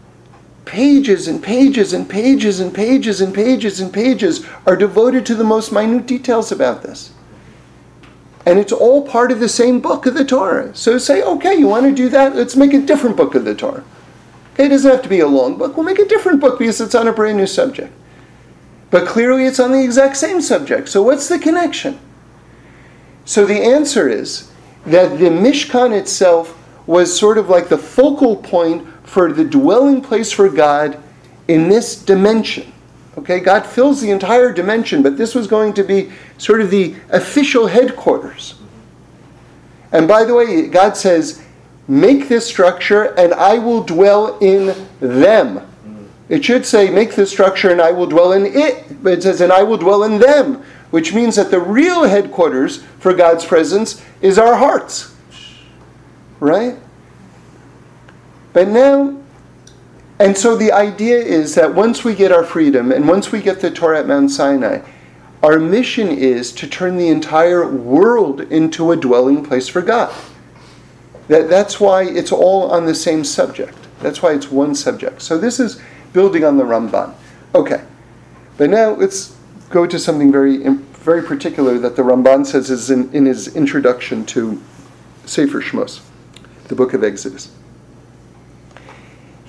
[0.65, 5.43] pages and pages and pages and pages and pages and pages are devoted to the
[5.43, 7.13] most minute details about this.
[8.45, 10.75] And it's all part of the same book of the Torah.
[10.75, 12.35] So say, okay, you want to do that?
[12.35, 13.83] Let's make a different book of the Torah.
[14.53, 15.77] Okay, it doesn't have to be a long book.
[15.77, 17.93] We'll make a different book because it's on a brand new subject.
[18.89, 20.89] But clearly it's on the exact same subject.
[20.89, 21.99] So what's the connection?
[23.25, 24.51] So the answer is
[24.85, 30.31] that the Mishkan itself was sort of like the focal point for the dwelling place
[30.31, 30.97] for God
[31.49, 32.71] in this dimension.
[33.17, 36.95] Okay, God fills the entire dimension, but this was going to be sort of the
[37.09, 38.55] official headquarters.
[39.91, 41.43] And by the way, God says,
[41.89, 45.67] Make this structure and I will dwell in them.
[46.29, 49.41] It should say, Make this structure and I will dwell in it, but it says,
[49.41, 54.01] And I will dwell in them, which means that the real headquarters for God's presence
[54.21, 55.13] is our hearts.
[56.39, 56.77] Right?
[58.53, 59.17] But now,
[60.19, 63.61] and so the idea is that once we get our freedom and once we get
[63.61, 64.81] the Torah at Mount Sinai,
[65.41, 70.13] our mission is to turn the entire world into a dwelling place for God.
[71.27, 73.77] That, that's why it's all on the same subject.
[74.01, 75.21] That's why it's one subject.
[75.21, 75.81] So this is
[76.13, 77.13] building on the Ramban.
[77.55, 77.83] Okay,
[78.57, 79.35] but now let's
[79.69, 84.25] go to something very, very particular that the Ramban says is in, in his introduction
[84.27, 84.61] to
[85.25, 86.01] Sefer Shmos,
[86.67, 87.49] the book of Exodus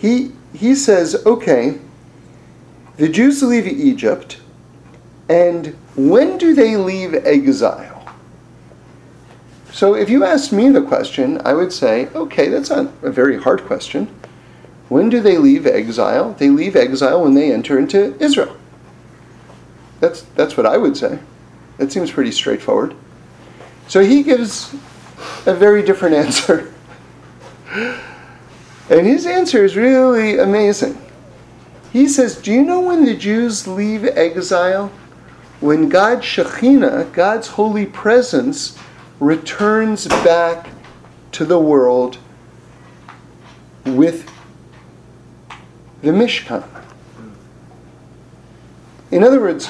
[0.03, 1.79] he, he says, okay,
[2.97, 4.41] the Jews leave Egypt,
[5.29, 8.13] and when do they leave exile?
[9.71, 13.41] So if you asked me the question, I would say, okay, that's not a very
[13.41, 14.13] hard question.
[14.89, 16.33] When do they leave exile?
[16.33, 18.57] They leave exile when they enter into Israel.
[20.01, 21.21] That's, that's what I would say.
[21.79, 22.97] That seems pretty straightforward.
[23.87, 24.75] So he gives
[25.47, 26.73] a very different answer.
[28.93, 31.01] And his answer is really amazing.
[31.95, 34.89] He says, Do you know when the Jews leave exile?
[35.61, 38.79] When God's Shekhinah, God's holy presence,
[39.19, 40.69] returns back
[41.33, 42.19] to the world
[43.87, 44.31] with
[46.03, 46.63] the Mishkan.
[49.11, 49.69] In other words,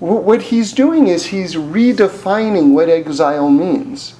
[0.00, 4.16] what he's doing is he's redefining what exile means.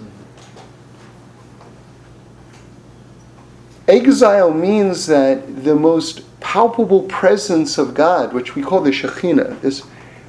[3.87, 9.81] Exile means that the most palpable presence of God, which we call the Shekhinah, this,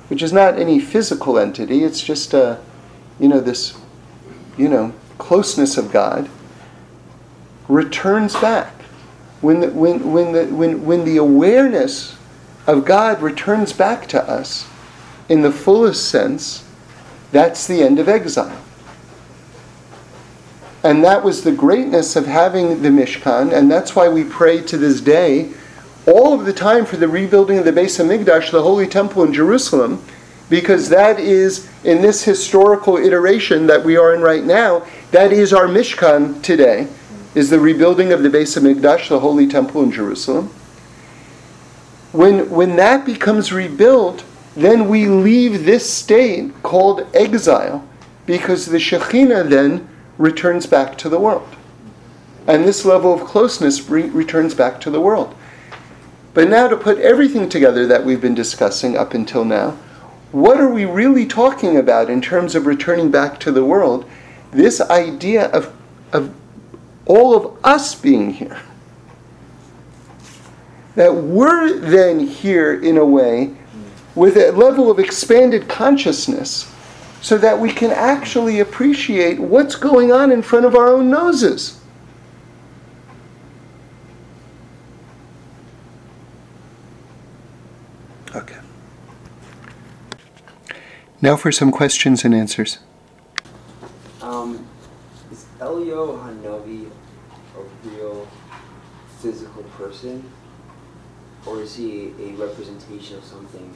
[0.10, 2.60] which is not any physical entity, it's just a,
[3.20, 3.78] you know, this,
[4.58, 6.30] you know, closeness of God,
[7.70, 8.74] returns back.
[9.42, 12.18] When the, when, when, the, when, when the awareness
[12.68, 14.68] of God returns back to us
[15.30, 16.64] in the fullest sense,
[17.32, 18.65] that's the end of exile.
[20.86, 24.78] And that was the greatness of having the Mishkan, and that's why we pray to
[24.78, 25.52] this day
[26.06, 29.34] all of the time for the rebuilding of the Beis Hamikdash, the Holy Temple in
[29.34, 30.04] Jerusalem,
[30.48, 35.54] because that is, in this historical iteration that we are in right now, that is
[35.54, 36.88] our Mishkan today,
[37.34, 40.50] is the rebuilding of the Beis Hamikdash, the Holy Temple in Jerusalem.
[42.12, 44.24] When, when that becomes rebuilt,
[44.56, 47.84] then we leave this state called exile,
[48.28, 51.56] because the Shekhinah then returns back to the world.
[52.48, 55.36] And this level of closeness re- returns back to the world.
[56.34, 59.78] But now, to put everything together that we've been discussing up until now,
[60.32, 64.06] what are we really talking about in terms of returning back to the world?
[64.52, 65.74] This idea of,
[66.12, 66.36] of
[67.06, 68.60] all of us being here.
[70.96, 73.56] That we're then here in a way
[74.14, 76.72] with a level of expanded consciousness
[77.26, 81.82] so that we can actually appreciate what's going on in front of our own noses.
[88.36, 88.60] Okay.
[91.20, 92.78] Now for some questions and answers.
[94.22, 94.64] Um,
[95.32, 96.92] is Eliyahu Hanavi
[97.58, 98.28] a real
[99.18, 100.32] physical person?
[101.48, 103.76] Or is he a representation of something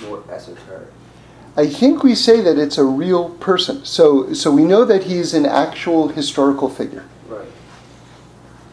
[0.00, 0.88] more esoteric?
[1.56, 3.84] I think we say that it's a real person.
[3.84, 7.04] So, so we know that he's an actual historical figure.
[7.28, 7.46] Right.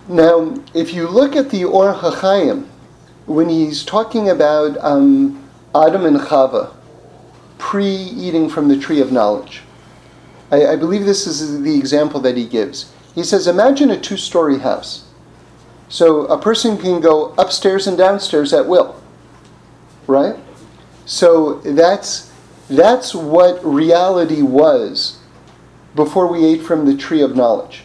[0.10, 2.67] Now, if you look at the Or HaChaim,
[3.28, 6.74] when he's talking about um, Adam and Chava
[7.60, 9.62] pre-eating from the tree of knowledge,
[10.50, 12.91] I, I believe this is the example that he gives.
[13.13, 15.06] He says, imagine a two-story house.
[15.88, 19.00] So a person can go upstairs and downstairs at will,
[20.08, 20.38] right?
[21.06, 22.31] So that's
[22.71, 25.19] that's what reality was
[25.93, 27.84] before we ate from the tree of knowledge.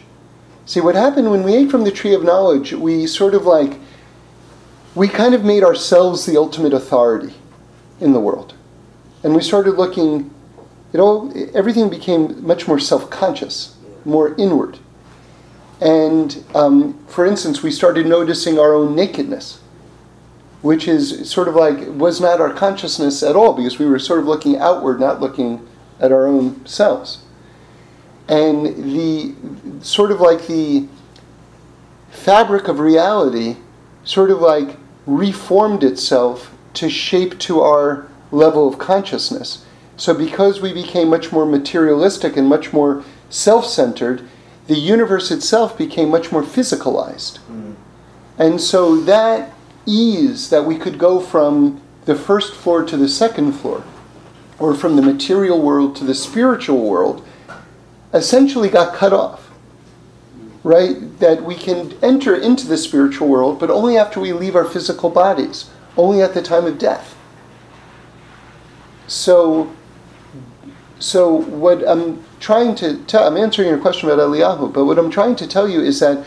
[0.65, 3.79] See, what happened when we ate from the tree of knowledge, we sort of like,
[4.95, 7.33] we kind of made ourselves the ultimate authority
[7.99, 8.53] in the world.
[9.23, 10.33] And we started looking,
[10.93, 14.79] you know, everything became much more self conscious, more inward.
[15.81, 19.59] And um, for instance, we started noticing our own nakedness
[20.61, 24.19] which is sort of like was not our consciousness at all because we were sort
[24.19, 25.67] of looking outward, not looking
[25.99, 27.19] at our own selves.
[28.27, 29.33] And the
[29.81, 30.87] sort of like the
[32.09, 33.57] fabric of reality
[34.03, 39.65] sort of like reformed itself to shape to our level of consciousness.
[39.95, 44.27] So, because we became much more materialistic and much more self centered,
[44.67, 47.39] the universe itself became much more physicalized.
[47.49, 47.75] Mm.
[48.37, 49.53] And so that
[49.87, 53.83] ease that we could go from the first floor to the second floor,
[54.59, 57.25] or from the material world to the spiritual world,
[58.13, 59.49] essentially got cut off.
[60.63, 61.17] Right?
[61.19, 65.09] That we can enter into the spiritual world, but only after we leave our physical
[65.09, 67.15] bodies, only at the time of death.
[69.07, 69.71] So,
[70.99, 75.09] so what I'm trying to tell, I'm answering your question about Eliyahu, but what I'm
[75.09, 76.25] trying to tell you is that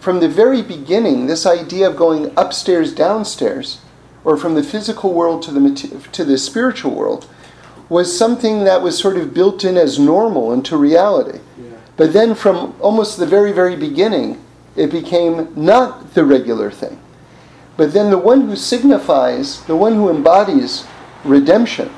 [0.00, 3.80] from the very beginning, this idea of going upstairs, downstairs,
[4.24, 7.28] or from the physical world to the, to the spiritual world,
[7.90, 11.40] was something that was sort of built in as normal into reality.
[11.58, 11.76] Yeah.
[11.96, 14.42] But then, from almost the very, very beginning,
[14.74, 16.98] it became not the regular thing.
[17.76, 20.86] But then, the one who signifies, the one who embodies
[21.24, 21.90] redemption,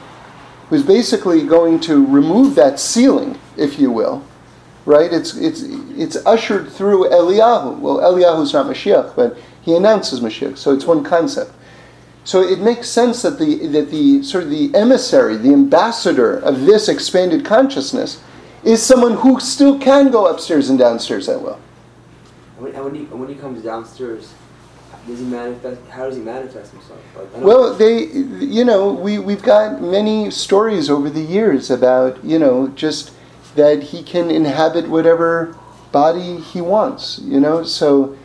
[0.70, 4.24] was basically going to remove that ceiling, if you will,
[4.84, 5.12] right?
[5.12, 7.78] It's, it's, it's ushered through Eliyahu.
[7.78, 11.52] Well, Eliyahu's not Mashiach, but he announces Mashiach, so it's one concept.
[12.24, 16.62] So it makes sense that the, that the sort of the emissary, the ambassador of
[16.62, 18.22] this expanded consciousness
[18.64, 21.60] is someone who still can go upstairs and downstairs at will.
[22.56, 24.32] And when, and when, he, when he comes downstairs,
[25.06, 25.80] does he manifest?
[25.88, 27.00] How does he manifest himself?
[27.16, 32.38] Like, well, they, you know, we we've got many stories over the years about you
[32.38, 33.12] know just
[33.54, 35.56] that he can inhabit whatever
[35.90, 37.18] body he wants.
[37.18, 38.16] You know, so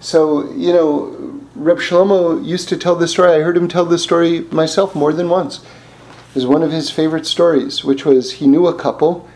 [0.00, 3.32] so you know, Reb Shlomo used to tell this story.
[3.32, 5.64] I heard him tell this story myself more than once.
[6.30, 9.28] It was one of his favorite stories, which was he knew a couple,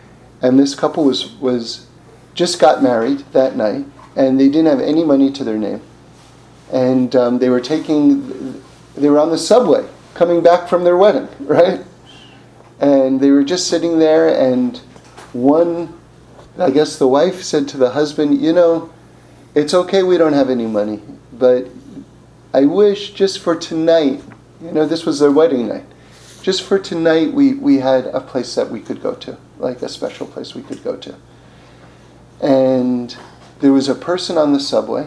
[0.43, 1.87] and this couple was was
[2.35, 3.87] just got married that night,
[4.17, 5.81] and they didn't have any money to their name
[6.73, 8.63] and um, they were taking,
[8.95, 11.81] they were on the subway coming back from their wedding, right?
[12.81, 14.81] And they were just sitting there, and
[15.33, 15.99] one,
[16.59, 18.93] I guess the wife said to the husband, You know,
[19.55, 21.01] it's okay we don't have any money,
[21.33, 21.67] but
[22.53, 24.23] I wish just for tonight,
[24.61, 25.87] you know, this was their wedding night,
[26.43, 29.89] just for tonight we, we had a place that we could go to, like a
[29.89, 31.15] special place we could go to.
[32.41, 33.17] And
[33.61, 35.07] there was a person on the subway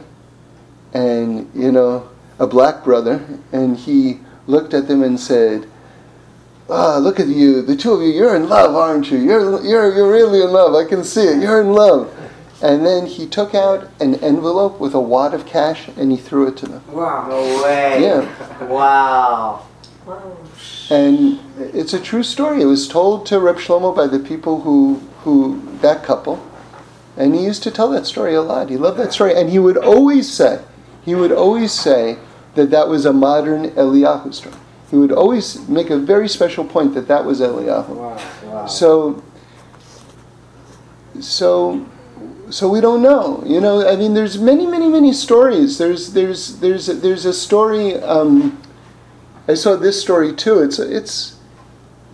[0.94, 2.10] and you know
[2.40, 5.70] a black brother, and he looked at them and said,
[6.70, 8.10] "Ah, look at you, the two of you.
[8.10, 9.18] You're in love, aren't you?
[9.18, 10.74] You're you're you're really in love.
[10.76, 11.42] I can see it.
[11.42, 12.14] You're in love."
[12.62, 16.48] And then he took out an envelope with a wad of cash and he threw
[16.48, 16.82] it to them.
[16.88, 17.28] Wow!
[17.28, 18.02] No way!
[18.02, 18.68] Yeah.
[18.68, 19.66] Wow!
[20.90, 22.62] And it's a true story.
[22.62, 26.46] It was told to Reb Shlomo by the people who who that couple,
[27.18, 28.70] and he used to tell that story a lot.
[28.70, 30.62] He loved that story, and he would always say,
[31.04, 32.18] he would always say
[32.56, 34.56] that that was a modern Eliyahu story.
[34.94, 37.90] He would always make a very special point that that was Eliyahu.
[37.90, 38.68] Wow, wow.
[38.68, 39.24] So,
[41.20, 41.84] so,
[42.52, 43.42] so we don't know.
[43.44, 45.80] You know, I mean, there's many, many, many stories.
[45.80, 47.96] There's, there's, there's, a, there's a story.
[47.96, 48.62] Um,
[49.48, 50.60] I saw this story too.
[50.60, 51.40] It's, it's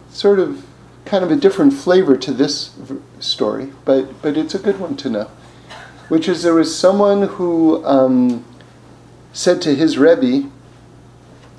[0.09, 0.65] sort of
[1.03, 2.73] kind of a different flavor to this
[3.19, 5.31] story, but, but it's a good one to know.
[6.07, 7.85] Which is there was someone who.
[7.85, 8.45] Um,
[9.31, 10.49] said to his Rebbe,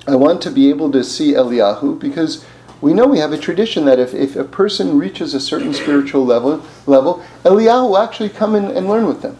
[0.07, 2.45] I want to be able to see Eliyahu because
[2.81, 6.25] we know we have a tradition that if, if a person reaches a certain spiritual
[6.25, 9.37] level, level Eliyahu will actually come in and learn with them.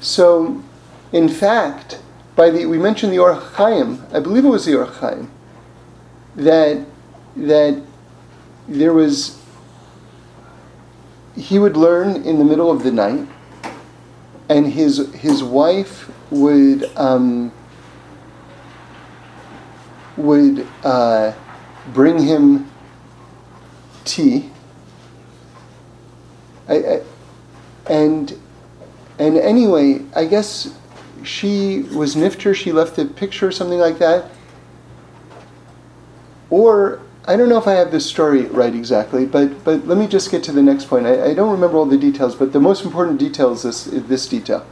[0.00, 0.62] So,
[1.12, 2.00] in fact,
[2.34, 5.30] by the we mentioned the Or Chaim, I believe it was the Or Chaim,
[6.34, 6.86] that
[7.36, 7.80] that
[8.66, 9.40] there was
[11.36, 13.28] he would learn in the middle of the night,
[14.48, 17.52] and his his wife would um,
[20.20, 21.32] would uh,
[21.92, 22.70] bring him
[24.04, 24.50] tea.
[26.68, 27.02] I, I,
[27.88, 28.38] and
[29.18, 30.74] and anyway, I guess
[31.22, 32.54] she was nifter.
[32.54, 34.30] She left a picture or something like that.
[36.48, 40.06] Or I don't know if I have this story right exactly, but but let me
[40.06, 41.06] just get to the next point.
[41.06, 44.26] I, I don't remember all the details, but the most important detail is this this
[44.26, 44.66] detail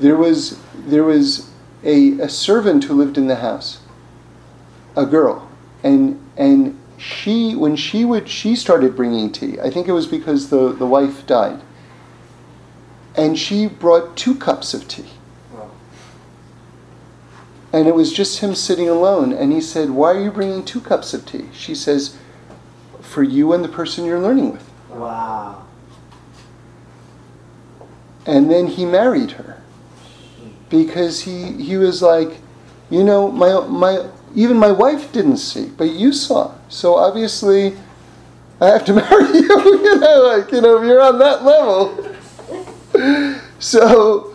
[0.00, 1.50] there was there was
[1.82, 3.78] a, a servant who lived in the house,
[4.96, 5.48] a girl,
[5.82, 9.58] and and she when she would she started bringing tea.
[9.60, 11.60] I think it was because the the wife died,
[13.16, 15.10] and she brought two cups of tea.
[17.72, 20.80] And it was just him sitting alone, and he said, "Why are you bringing two
[20.80, 22.16] cups of tea?" She says,
[23.00, 25.64] "For you and the person you're learning with." Wow.
[28.26, 29.62] And then he married her
[30.70, 32.38] because he, he was like,
[32.90, 36.54] you know, my, my, even my wife didn't see, but you saw.
[36.68, 37.76] So obviously,
[38.60, 39.82] I have to marry you.
[39.82, 42.14] you know, like, you know, if you're on that level.
[43.58, 44.34] so,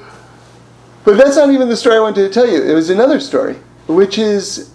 [1.03, 2.61] but that's not even the story I wanted to tell you.
[2.63, 3.55] It was another story,
[3.87, 4.71] which is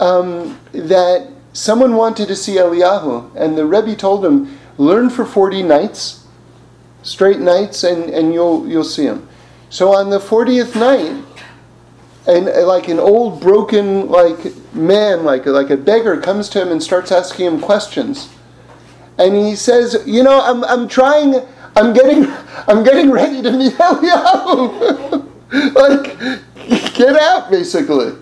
[0.00, 5.62] um, that someone wanted to see Eliyahu, and the Rebbe told him, learn for 40
[5.62, 6.26] nights,
[7.02, 9.28] straight nights, and, and you'll, you'll see him.
[9.70, 11.24] So on the 40th night,
[12.26, 14.38] and uh, like an old broken like
[14.74, 18.28] man, like like a beggar, comes to him and starts asking him questions,
[19.18, 21.42] and he says, "You know, I'm I'm trying,
[21.76, 22.26] I'm getting,
[22.66, 25.28] I'm getting ready to meet Eliyahu.
[25.74, 28.12] like, get out, basically."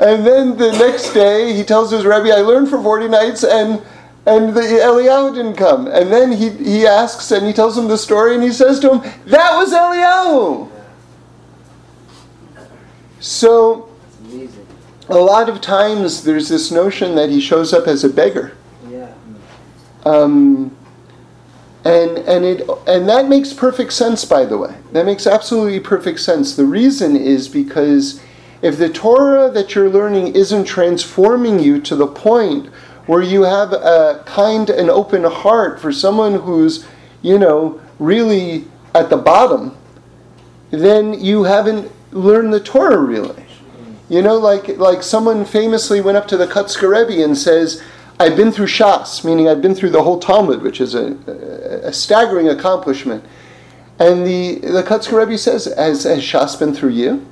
[0.00, 3.82] And then the next day, he tells his Rebbe, "I learned for 40 nights, and."
[4.26, 5.86] and the Eliyahu didn't come.
[5.86, 8.92] And then he, he asks and he tells him the story and he says to
[8.92, 10.70] him, That was Eliyahu!
[13.20, 13.88] So,
[15.08, 18.56] a lot of times there's this notion that he shows up as a beggar.
[18.88, 19.12] Yeah.
[20.04, 20.76] Um,
[21.82, 24.74] And, and, it, and that makes perfect sense, by the way.
[24.92, 26.54] That makes absolutely perfect sense.
[26.54, 28.20] The reason is because
[28.60, 32.66] if the Torah that you're learning isn't transforming you to the point
[33.06, 36.86] where you have a kind and open heart for someone who's,
[37.22, 39.74] you know, really at the bottom,
[40.70, 43.44] then you haven't learned the Torah really.
[44.08, 47.82] You know, like, like someone famously went up to the Kotzker Rebbe and says,
[48.18, 51.12] I've been through Shas, meaning I've been through the whole Talmud, which is a,
[51.84, 53.24] a staggering accomplishment.
[54.00, 57.24] And the, the Kotzker Rebbe says, has, has Shas been through you?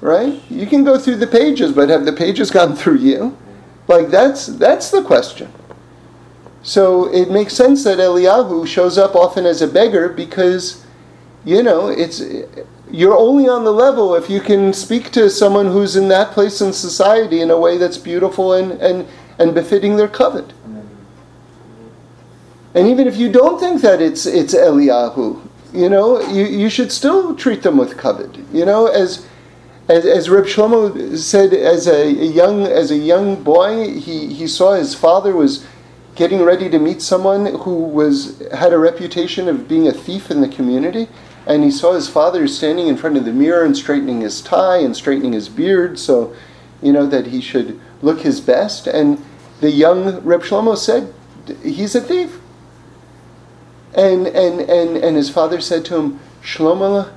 [0.00, 0.42] Right?
[0.50, 3.38] You can go through the pages, but have the pages gone through you?
[3.88, 5.52] Like that's that's the question.
[6.62, 10.81] So it makes sense that Eliyahu shows up often as a beggar because,
[11.44, 12.22] you know, it's
[12.90, 16.60] you're only on the level if you can speak to someone who's in that place
[16.60, 20.52] in society in a way that's beautiful and, and, and befitting their kavod.
[22.74, 26.92] And even if you don't think that it's it's Eliyahu, you know, you, you should
[26.92, 28.44] still treat them with kavod.
[28.52, 29.26] You know, as
[29.88, 34.74] as, as Reb Shlomo said, as a, young as a young boy, he, he saw
[34.74, 35.66] his father was
[36.14, 40.40] getting ready to meet someone who was had a reputation of being a thief in
[40.40, 41.08] the community
[41.46, 44.78] and he saw his father standing in front of the mirror and straightening his tie
[44.78, 46.34] and straightening his beard so
[46.80, 48.86] you know that he should look his best.
[48.86, 49.22] And
[49.60, 51.12] the young Reb Shlomo said
[51.62, 52.40] he's a thief.
[53.94, 57.12] And and and, and his father said to him Shlomo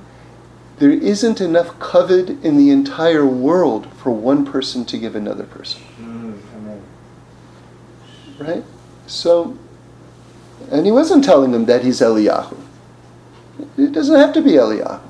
[0.78, 5.82] there isn't enough kavod in the entire world for one person to give another person.
[5.98, 6.38] Mm,
[8.38, 8.64] right?
[9.06, 9.56] So
[10.70, 12.65] and he wasn't telling him that he's Eliyahu
[13.76, 15.00] it doesn't have to be Eliyahu.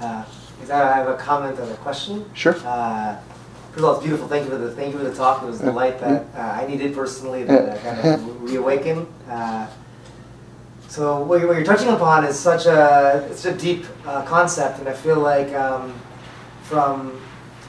[0.00, 0.24] Uh,
[0.70, 2.24] I have a comment and a question.
[2.34, 2.54] Sure.
[2.64, 3.16] Uh,
[3.70, 4.28] first of all, it's beautiful.
[4.28, 5.42] Thank you for the thank you for the talk.
[5.42, 9.06] It was the light that uh, I needed personally that kind of reawaken.
[9.28, 9.68] Uh,
[10.88, 14.78] so what you're, what you're, touching upon is such a it's a deep uh, concept,
[14.78, 15.92] and I feel like um,
[16.62, 17.20] from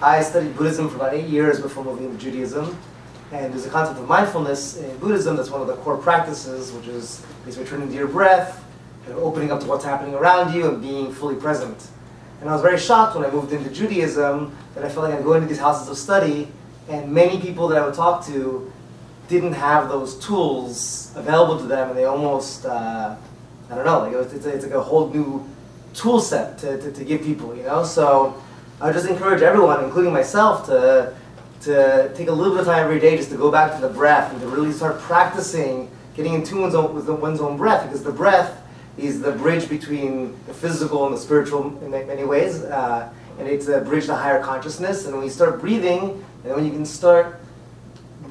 [0.01, 2.77] I studied Buddhism for about eight years before moving into Judaism,
[3.31, 6.87] and there's a concept of mindfulness in Buddhism that's one of the core practices, which
[6.87, 8.63] is is returning to your breath,
[9.05, 11.87] and opening up to what's happening around you, and being fully present.
[12.41, 15.23] And I was very shocked when I moved into Judaism that I felt like I'd
[15.23, 16.51] go into these houses of study,
[16.89, 18.71] and many people that I would talk to
[19.27, 23.15] didn't have those tools available to them, and they almost, uh,
[23.69, 25.47] I don't know, like it was, it's, it's like a whole new
[25.93, 27.83] tool set to, to, to give people, you know?
[27.83, 28.39] So
[28.79, 31.15] I would just encourage everyone, including myself, to
[31.65, 33.93] to take a little bit of time every day just to go back to the
[33.93, 37.85] breath and to really start practicing getting in tune one's own, with one's own breath
[37.85, 38.61] because the breath
[38.97, 42.63] is the bridge between the physical and the spiritual in many ways.
[42.63, 45.05] Uh, and it's a bridge to higher consciousness.
[45.05, 47.41] And when you start breathing, and when you can start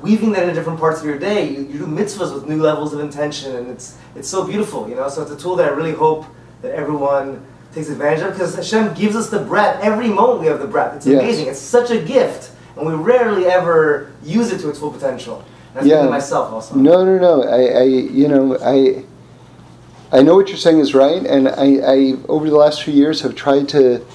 [0.01, 2.95] weaving that in different parts of your day, you, you do mitzvahs with new levels
[2.95, 5.09] of intention, and it's it's so beautiful, you know.
[5.09, 6.25] So it's a tool that I really hope
[6.63, 10.41] that everyone takes advantage of because Hashem gives us the breath every moment.
[10.41, 10.97] We have the breath.
[10.97, 11.21] It's yes.
[11.21, 11.49] amazing.
[11.49, 15.45] It's such a gift and we rarely ever use it to its full potential.
[15.75, 16.07] And yeah.
[16.07, 16.77] myself also.
[16.77, 17.43] No, no, no.
[17.43, 19.05] I, I, you know, I,
[20.17, 23.23] I know what you're saying is right, and I, I over the last few years
[23.23, 24.07] have tried to,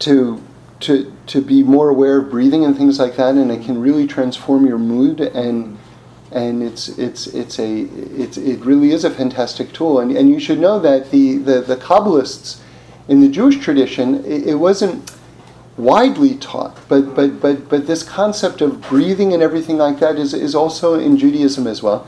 [0.00, 0.42] to,
[0.80, 4.06] to, to be more aware of breathing and things like that, and it can really
[4.06, 5.78] transform your mood and.
[6.34, 10.40] And it's it's it's a it's it really is a fantastic tool, and, and you
[10.40, 12.62] should know that the, the, the Kabbalists
[13.06, 15.12] in the Jewish tradition, it, it wasn't
[15.76, 20.34] widely taught, but, but, but, but this concept of breathing and everything like that is,
[20.34, 22.06] is also in Judaism as well.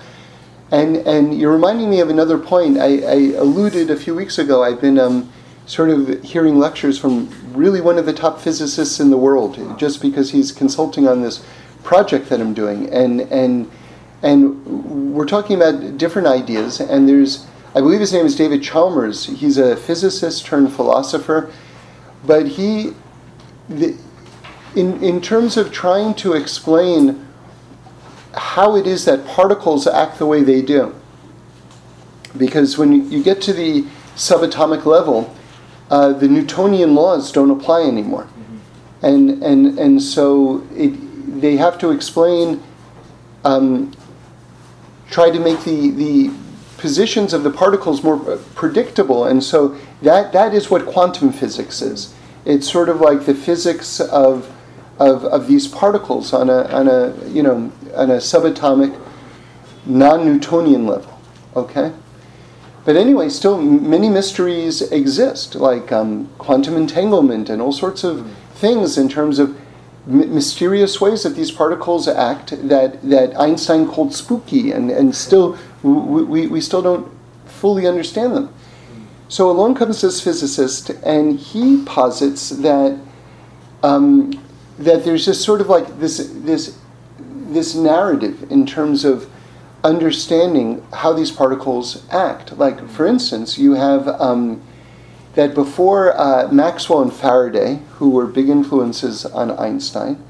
[0.71, 2.79] And, and you're reminding me of another point.
[2.79, 5.33] I, I alluded a few weeks ago, I've been um,
[5.67, 10.03] sort of hearing lectures from really one of the top physicists in the world, just
[10.03, 11.45] because he's consulting on this
[11.83, 12.93] project that I'm doing.
[12.93, 13.71] And, and,
[14.23, 19.27] and we're talking about different ideas, and there's, I believe his name is David Chalmers.
[19.27, 21.51] He's a physicist turned philosopher,
[22.27, 22.95] but he
[23.69, 23.97] the,
[24.75, 27.27] in, in terms of trying to explain
[28.35, 30.95] how it is that particles act the way they do,
[32.37, 33.83] because when you get to the
[34.17, 35.35] subatomic level,
[35.91, 38.25] uh, the Newtonian laws don't apply anymore.
[38.25, 39.07] Mm-hmm.
[39.07, 42.63] And, and, and so it, they have to explain,
[43.45, 43.93] um,
[45.11, 46.31] try to make the, the
[46.79, 48.19] positions of the particles more
[48.55, 49.27] predictable.
[49.27, 52.15] And so that, that is what quantum physics is.
[52.45, 54.55] It's sort of like the physics of,
[54.99, 58.99] of, of these particles on a, on a, you know, on a subatomic,
[59.87, 61.21] non-Newtonian level,
[61.57, 61.93] okay?
[62.85, 68.99] But anyway, still many mysteries exist, like um, quantum entanglement and all sorts of things
[68.99, 69.59] in terms of
[70.07, 75.57] m- mysterious ways that these particles act that, that Einstein called spooky, and, and still
[75.83, 77.11] we, we, we still don't
[77.47, 78.55] fully understand them.
[79.29, 82.99] So along comes this physicist, and he posits that
[83.83, 84.33] um,
[84.79, 86.79] that there's just sort of like this this
[87.19, 89.31] this narrative in terms of
[89.85, 92.57] understanding how these particles act.
[92.57, 94.63] Like, for instance, you have um,
[95.35, 100.23] that before uh, Maxwell and Faraday, who were big influences on Einstein,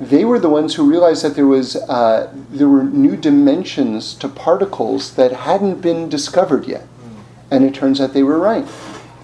[0.00, 4.28] they were the ones who realized that there was uh, there were new dimensions to
[4.28, 6.87] particles that hadn't been discovered yet,
[7.50, 8.66] and it turns out they were right.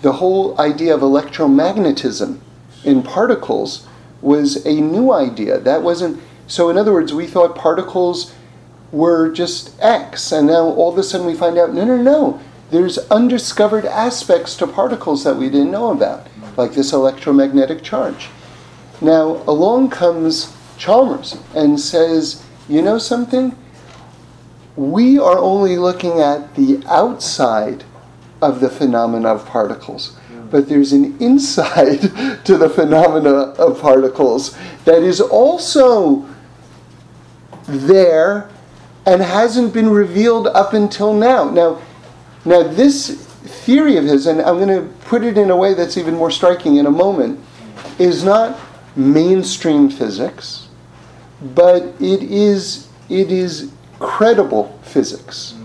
[0.03, 2.39] The whole idea of electromagnetism
[2.85, 3.87] in particles
[4.20, 5.59] was a new idea.
[5.59, 6.68] That wasn't so.
[6.70, 8.35] In other words, we thought particles
[8.93, 12.41] were just X, and now all of a sudden we find out no, no, no.
[12.70, 18.29] There's undiscovered aspects to particles that we didn't know about, like this electromagnetic charge.
[19.01, 23.57] Now, along comes Chalmers and says, you know something?
[24.77, 27.85] We are only looking at the outside
[28.45, 30.17] of the phenomena of particles.
[30.51, 32.01] But there's an inside
[32.45, 36.27] to the phenomena of particles that is also
[37.67, 38.51] there
[39.07, 41.51] and hasn't been revealed up until now.
[41.51, 41.81] Now,
[42.45, 43.27] now this
[43.65, 46.31] theory of his, and I'm going to put it in a way that's even more
[46.31, 47.41] striking in a moment,
[47.99, 48.59] is not
[48.97, 50.69] mainstream physics,
[51.55, 55.55] but it is it is credible physics.
[55.57, 55.64] Mm.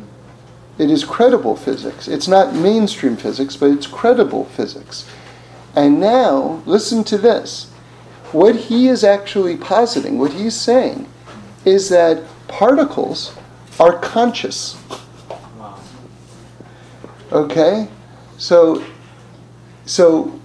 [0.80, 2.08] It is credible physics.
[2.08, 5.08] It's not mainstream physics, but it's credible physics.
[5.76, 7.70] And now, listen to this.
[8.32, 11.08] What he is actually positing, what he's saying,
[11.66, 13.36] is that particles
[13.80, 14.78] are conscious.
[17.32, 17.88] Okay?
[18.38, 18.84] So
[19.86, 20.40] so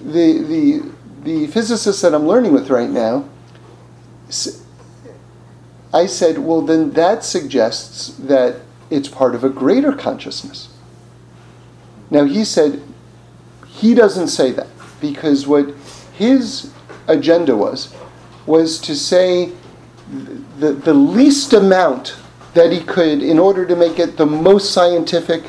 [0.00, 3.28] the the the physicist that I'm learning with right now
[5.92, 8.56] I said, well then that suggests that
[8.90, 10.68] it's part of a greater consciousness.
[12.10, 12.82] Now he said
[13.66, 14.66] he doesn't say that
[15.00, 15.74] because what
[16.12, 16.72] his
[17.06, 17.94] agenda was
[18.46, 19.52] was to say
[20.58, 22.16] the, the least amount
[22.54, 25.44] that he could in order to make it the most scientific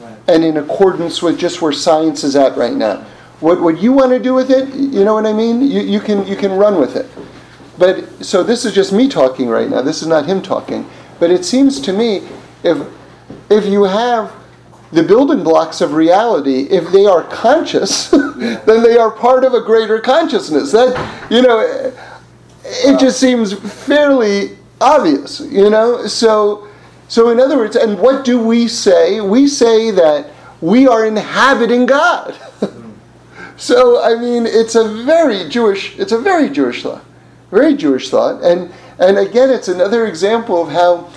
[0.00, 0.16] Right.
[0.28, 3.04] and in accordance with just where science is at right now.
[3.40, 5.62] What, what you want to do with it, you know what I mean?
[5.62, 7.06] You, you, can, you can run with it.
[7.78, 9.82] But so this is just me talking right now.
[9.82, 10.88] This is not him talking.
[11.20, 12.26] But it seems to me
[12.64, 12.86] if,
[13.50, 14.32] if you have
[14.92, 19.60] the building blocks of reality, if they are conscious, then they are part of a
[19.60, 20.72] greater consciousness.
[20.72, 21.92] That, you know,
[22.64, 26.06] it just seems fairly obvious, you know?
[26.06, 26.68] So,
[27.08, 29.20] so in other words, and what do we say?
[29.20, 32.38] We say that we are inhabiting God.
[33.56, 37.04] so, I mean, it's a very Jewish, it's a very Jewish thought,
[37.50, 38.42] very Jewish thought.
[38.42, 41.10] And, and again, it's another example of how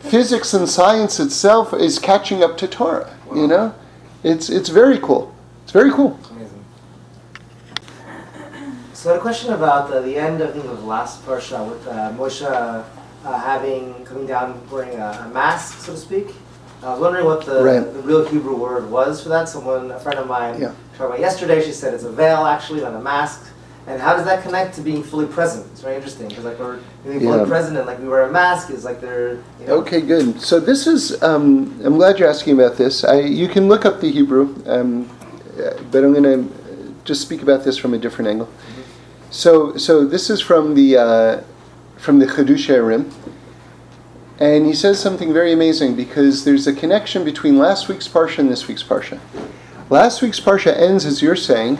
[0.00, 3.74] physics and science itself is catching up to Torah, you know?
[4.22, 5.34] It's, it's very cool.
[5.62, 6.18] It's very cool.
[6.32, 6.64] Amazing.
[8.92, 11.66] So I had a question about uh, the end, I think, of the last parsha
[11.68, 16.34] with uh, Moshe uh, having coming down wearing a, a mask, so to speak.
[16.82, 17.80] I was wondering what the, Right.
[17.92, 19.48] the real Hebrew word was for that.
[19.48, 20.72] Someone, a friend of mine, Yeah.
[20.96, 21.62] talked about yesterday.
[21.62, 23.49] She said it's a veil, actually, not a mask.
[23.90, 25.66] And how does that connect to being fully present?
[25.72, 27.44] It's very interesting because like we're being fully Yeah.
[27.44, 30.40] present and like we wear a mask is like they're you know, Okay, good.
[30.40, 31.20] So this is.
[31.24, 33.02] Um, I'm glad you're asking about this.
[33.02, 35.10] I, you can look up the Hebrew, um,
[35.90, 38.48] but I'm going to just speak about this from a different angle.
[39.30, 41.40] So, so this is from the uh,
[41.96, 43.12] from the Chidushei HaRim,
[44.38, 48.50] and he says something very amazing because there's a connection between last week's parsha and
[48.50, 49.18] this week's parsha.
[49.88, 51.78] Last week's parsha ends, as you're saying,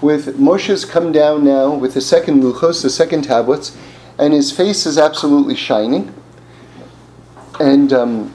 [0.00, 3.76] with Moshe's come down now with the second luchos, the second tablets,
[4.18, 6.14] and his face is absolutely shining
[7.60, 8.32] and um,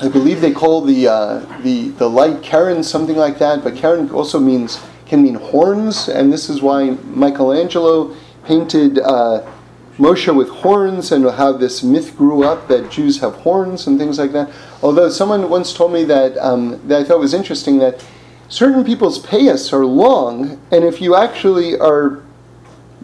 [0.00, 3.64] I believe they call the uh, the the light Karen something like that.
[3.64, 8.14] But Karen also means can mean horns, and this is why Michelangelo
[8.44, 9.50] painted uh,
[9.96, 14.18] Moshe with horns, and how this myth grew up that Jews have horns and things
[14.18, 14.50] like that.
[14.82, 18.04] Although someone once told me that um, that I thought was interesting that
[18.48, 22.22] certain people's payas are long, and if you actually are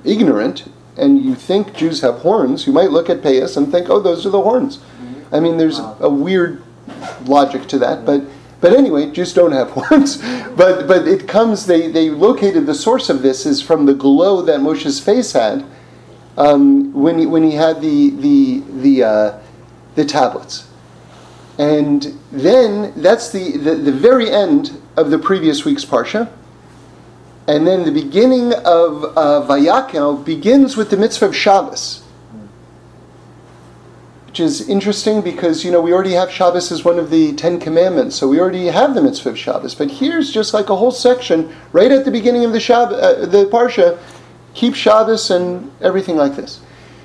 [0.05, 4.01] ignorant and you think Jews have horns, you might look at payas and think, oh,
[4.01, 4.81] those are the horns.
[5.33, 6.63] I mean, there's a weird
[7.25, 8.25] logic to that, but
[8.61, 10.17] but anyway, Jews don't have horns.
[10.57, 11.67] But but it comes.
[11.67, 15.67] They they located the source of this is from the glow that Moshe's face had
[16.37, 19.39] um, when he when he had the the the uh,
[19.97, 20.69] the tablets,
[21.59, 26.31] and then that's the, the the very end of the previous week's parsha.
[27.47, 32.03] And then the beginning of uh, Vayakhel begins with the mitzvah of Shabbos.
[34.27, 37.61] Which is interesting because, you know, we already have Shabbos as one of the Ten
[37.61, 39.75] Commandments, so we already have the mitzvah of Shabbos.
[39.75, 43.27] But here's just like a whole section right at the beginning of the, Shab- uh,
[43.27, 43.99] the Parsha,
[44.55, 46.61] keep Shabbos and everything like this.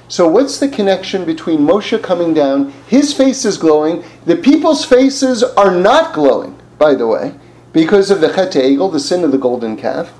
[0.07, 2.71] So, what's the connection between Moshe coming down?
[2.87, 4.03] His face is glowing.
[4.25, 7.35] The people's faces are not glowing, by the way,
[7.71, 10.13] because of the Chet Egel, the sin of the golden calf.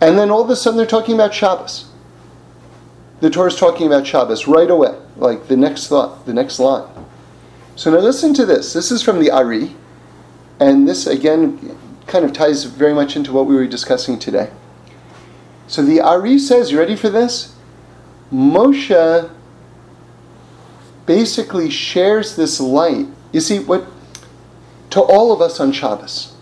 [0.00, 1.86] And then all of a sudden they're talking about Shabbos.
[3.20, 6.88] The Torah is talking about Shabbos right away, like the next thought, the next line.
[7.76, 8.72] So now listen to this.
[8.72, 9.74] This is from the Ari,
[10.60, 14.50] and this again kind of ties very much into what we were discussing today.
[15.66, 17.54] So the Ari says, you ready for this?
[18.32, 19.30] Moshe
[21.06, 23.06] basically shares this light.
[23.32, 23.86] You see, what
[24.90, 26.33] to all of us on Shabbos.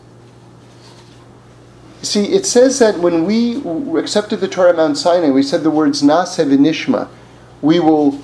[2.03, 3.63] See, it says that when we
[3.97, 7.09] accepted the Torah at Mount Sinai, we said the words Naseh v'nishma.
[7.61, 8.21] We will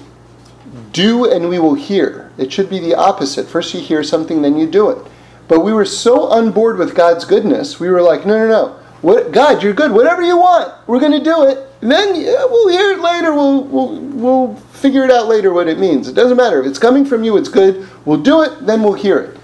[0.92, 2.30] do and we will hear.
[2.36, 3.46] It should be the opposite.
[3.46, 5.06] First you hear something, then you do it.
[5.46, 8.68] But we were so on board with God's goodness, we were like, no, no, no.
[9.00, 9.92] What, God, you're good.
[9.92, 11.68] Whatever you want, we're going to do it.
[11.80, 13.32] And then yeah, we'll hear it later.
[13.32, 16.08] We'll, we'll, we'll figure it out later what it means.
[16.08, 16.60] It doesn't matter.
[16.60, 17.88] If it's coming from you, it's good.
[18.04, 19.38] We'll do it, then we'll hear it.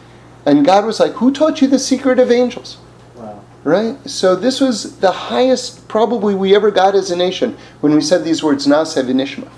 [0.45, 2.79] And God was like, Who taught you the secret of angels?
[3.65, 3.97] Right?
[4.09, 8.23] So this was the highest probably we ever got as a nation when we said
[8.23, 9.51] these words, Naseh v'nishma.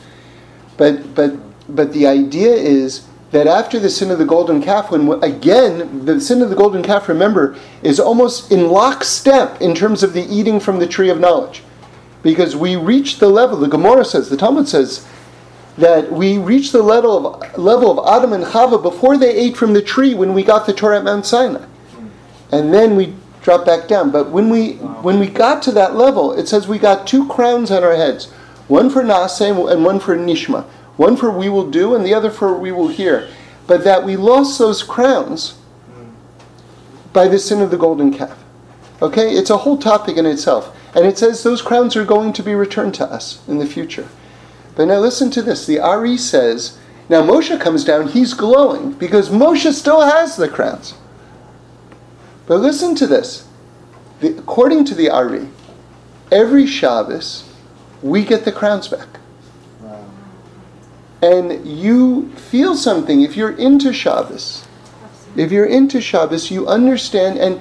[0.76, 1.34] But, but,
[1.68, 6.20] but the idea is that after the sin of the golden calf, when again, the
[6.20, 10.60] sin of the golden calf, remember, is almost in lockstep in terms of the eating
[10.60, 11.62] from the tree of knowledge.
[12.22, 15.06] Because we reach the level, the Gemara says, the Talmud says,
[15.76, 19.74] that we reached the level of, level of Adam and Chava before they ate from
[19.74, 21.66] the tree when we got the Torah at Mount Sinai.
[22.50, 23.14] And then we
[23.46, 24.10] dropped back down.
[24.10, 24.72] But when we
[25.06, 28.26] when we got to that level, it says we got two crowns on our heads.
[28.66, 30.64] One for Naseh and one for Nishma.
[30.96, 33.28] One for we will do and the other for we will hear.
[33.68, 35.54] But that we lost those crowns
[37.12, 38.36] by the sin of the golden calf.
[39.00, 39.30] Okay?
[39.30, 40.76] It's a whole topic in itself.
[40.96, 44.08] And it says those crowns are going to be returned to us in the future.
[44.74, 45.66] But now listen to this.
[45.66, 46.78] The Ari says,
[47.08, 50.94] now Moshe comes down, he's glowing because Moshe still has the crowns.
[52.46, 53.48] But listen to this.
[54.20, 55.48] The, according to the Ari,
[56.30, 57.44] every Shabbos
[58.02, 59.08] we get the crowns back.
[59.80, 60.04] Wow.
[61.22, 64.66] And you feel something if you're into Shabbos.
[65.34, 67.60] If you're into Shabbos, you understand and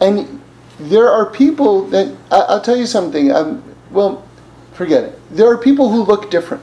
[0.00, 0.42] and
[0.78, 3.32] there are people that I, I'll tell you something.
[3.32, 4.26] Um, well,
[4.72, 5.20] forget it.
[5.30, 6.62] There are people who look different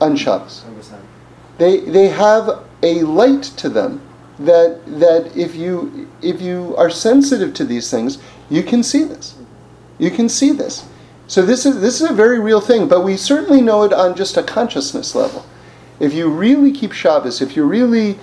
[0.00, 0.64] on Shabbos.
[0.68, 1.00] 100%.
[1.58, 4.00] They they have a light to them
[4.38, 8.18] that that if you if you are sensitive to these things,
[8.50, 9.36] you can see this.
[9.98, 10.86] You can see this.
[11.26, 14.16] So this is this is a very real thing, but we certainly know it on
[14.16, 15.46] just a consciousness level.
[16.00, 18.18] If you really keep Shabbos, if you really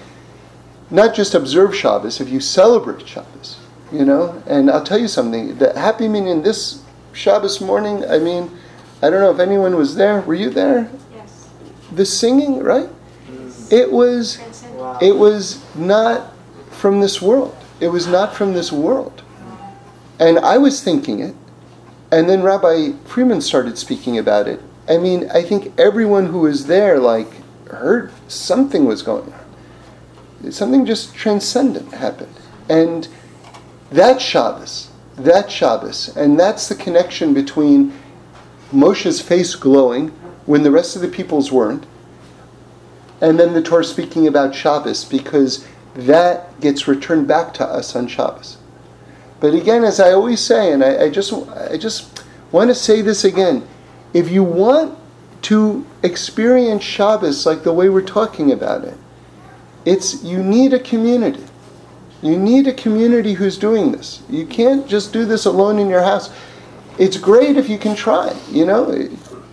[0.92, 3.60] not just observe Shabbos, if you celebrate Shabbos,
[3.92, 6.84] you know, and I'll tell you something, the Happy Minyan this
[7.14, 8.52] Shabbos morning, I mean,
[9.02, 10.22] I don't know if anyone was there.
[10.22, 10.92] Were you there?
[11.14, 11.50] Yes.
[11.92, 12.90] The singing, right?
[13.72, 14.38] It was.
[15.02, 16.34] It was not
[16.72, 17.56] from this world.
[17.80, 19.22] It was not from this world.
[20.20, 21.36] And I was thinking it,
[22.12, 24.62] and then Rabbi Freeman started speaking about it.
[24.90, 27.28] I mean, I think everyone who was there like
[27.68, 30.52] heard something was going on.
[30.52, 32.34] Something just transcendent happened.
[32.70, 33.08] And
[33.92, 37.94] that Shabbos, that Shabbos, and that's the connection between
[38.72, 40.10] Moshe's face glowing
[40.46, 41.86] when the rest of the people's weren't,
[43.22, 48.08] and then the Torah speaking about Shabbos because that gets returned back to us on
[48.08, 48.58] Shabbos.
[49.40, 53.02] But again, as I always say, and I, I just I just want to say
[53.02, 53.68] this again,
[54.14, 54.98] if you want
[55.44, 58.98] to experience Shabbos like the way we're talking about it,
[59.86, 61.44] it's you need a community.
[62.22, 64.22] You need a community who's doing this.
[64.30, 66.30] You can't just do this alone in your house.
[66.98, 69.10] It's great if you can try, you know,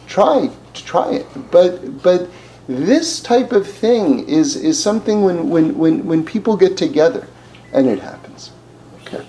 [0.09, 1.27] try to try it.
[1.53, 2.29] But but
[2.69, 7.27] this type of thing is is something when when when, when people get together
[7.73, 8.51] and it happens.
[9.03, 9.25] Okay.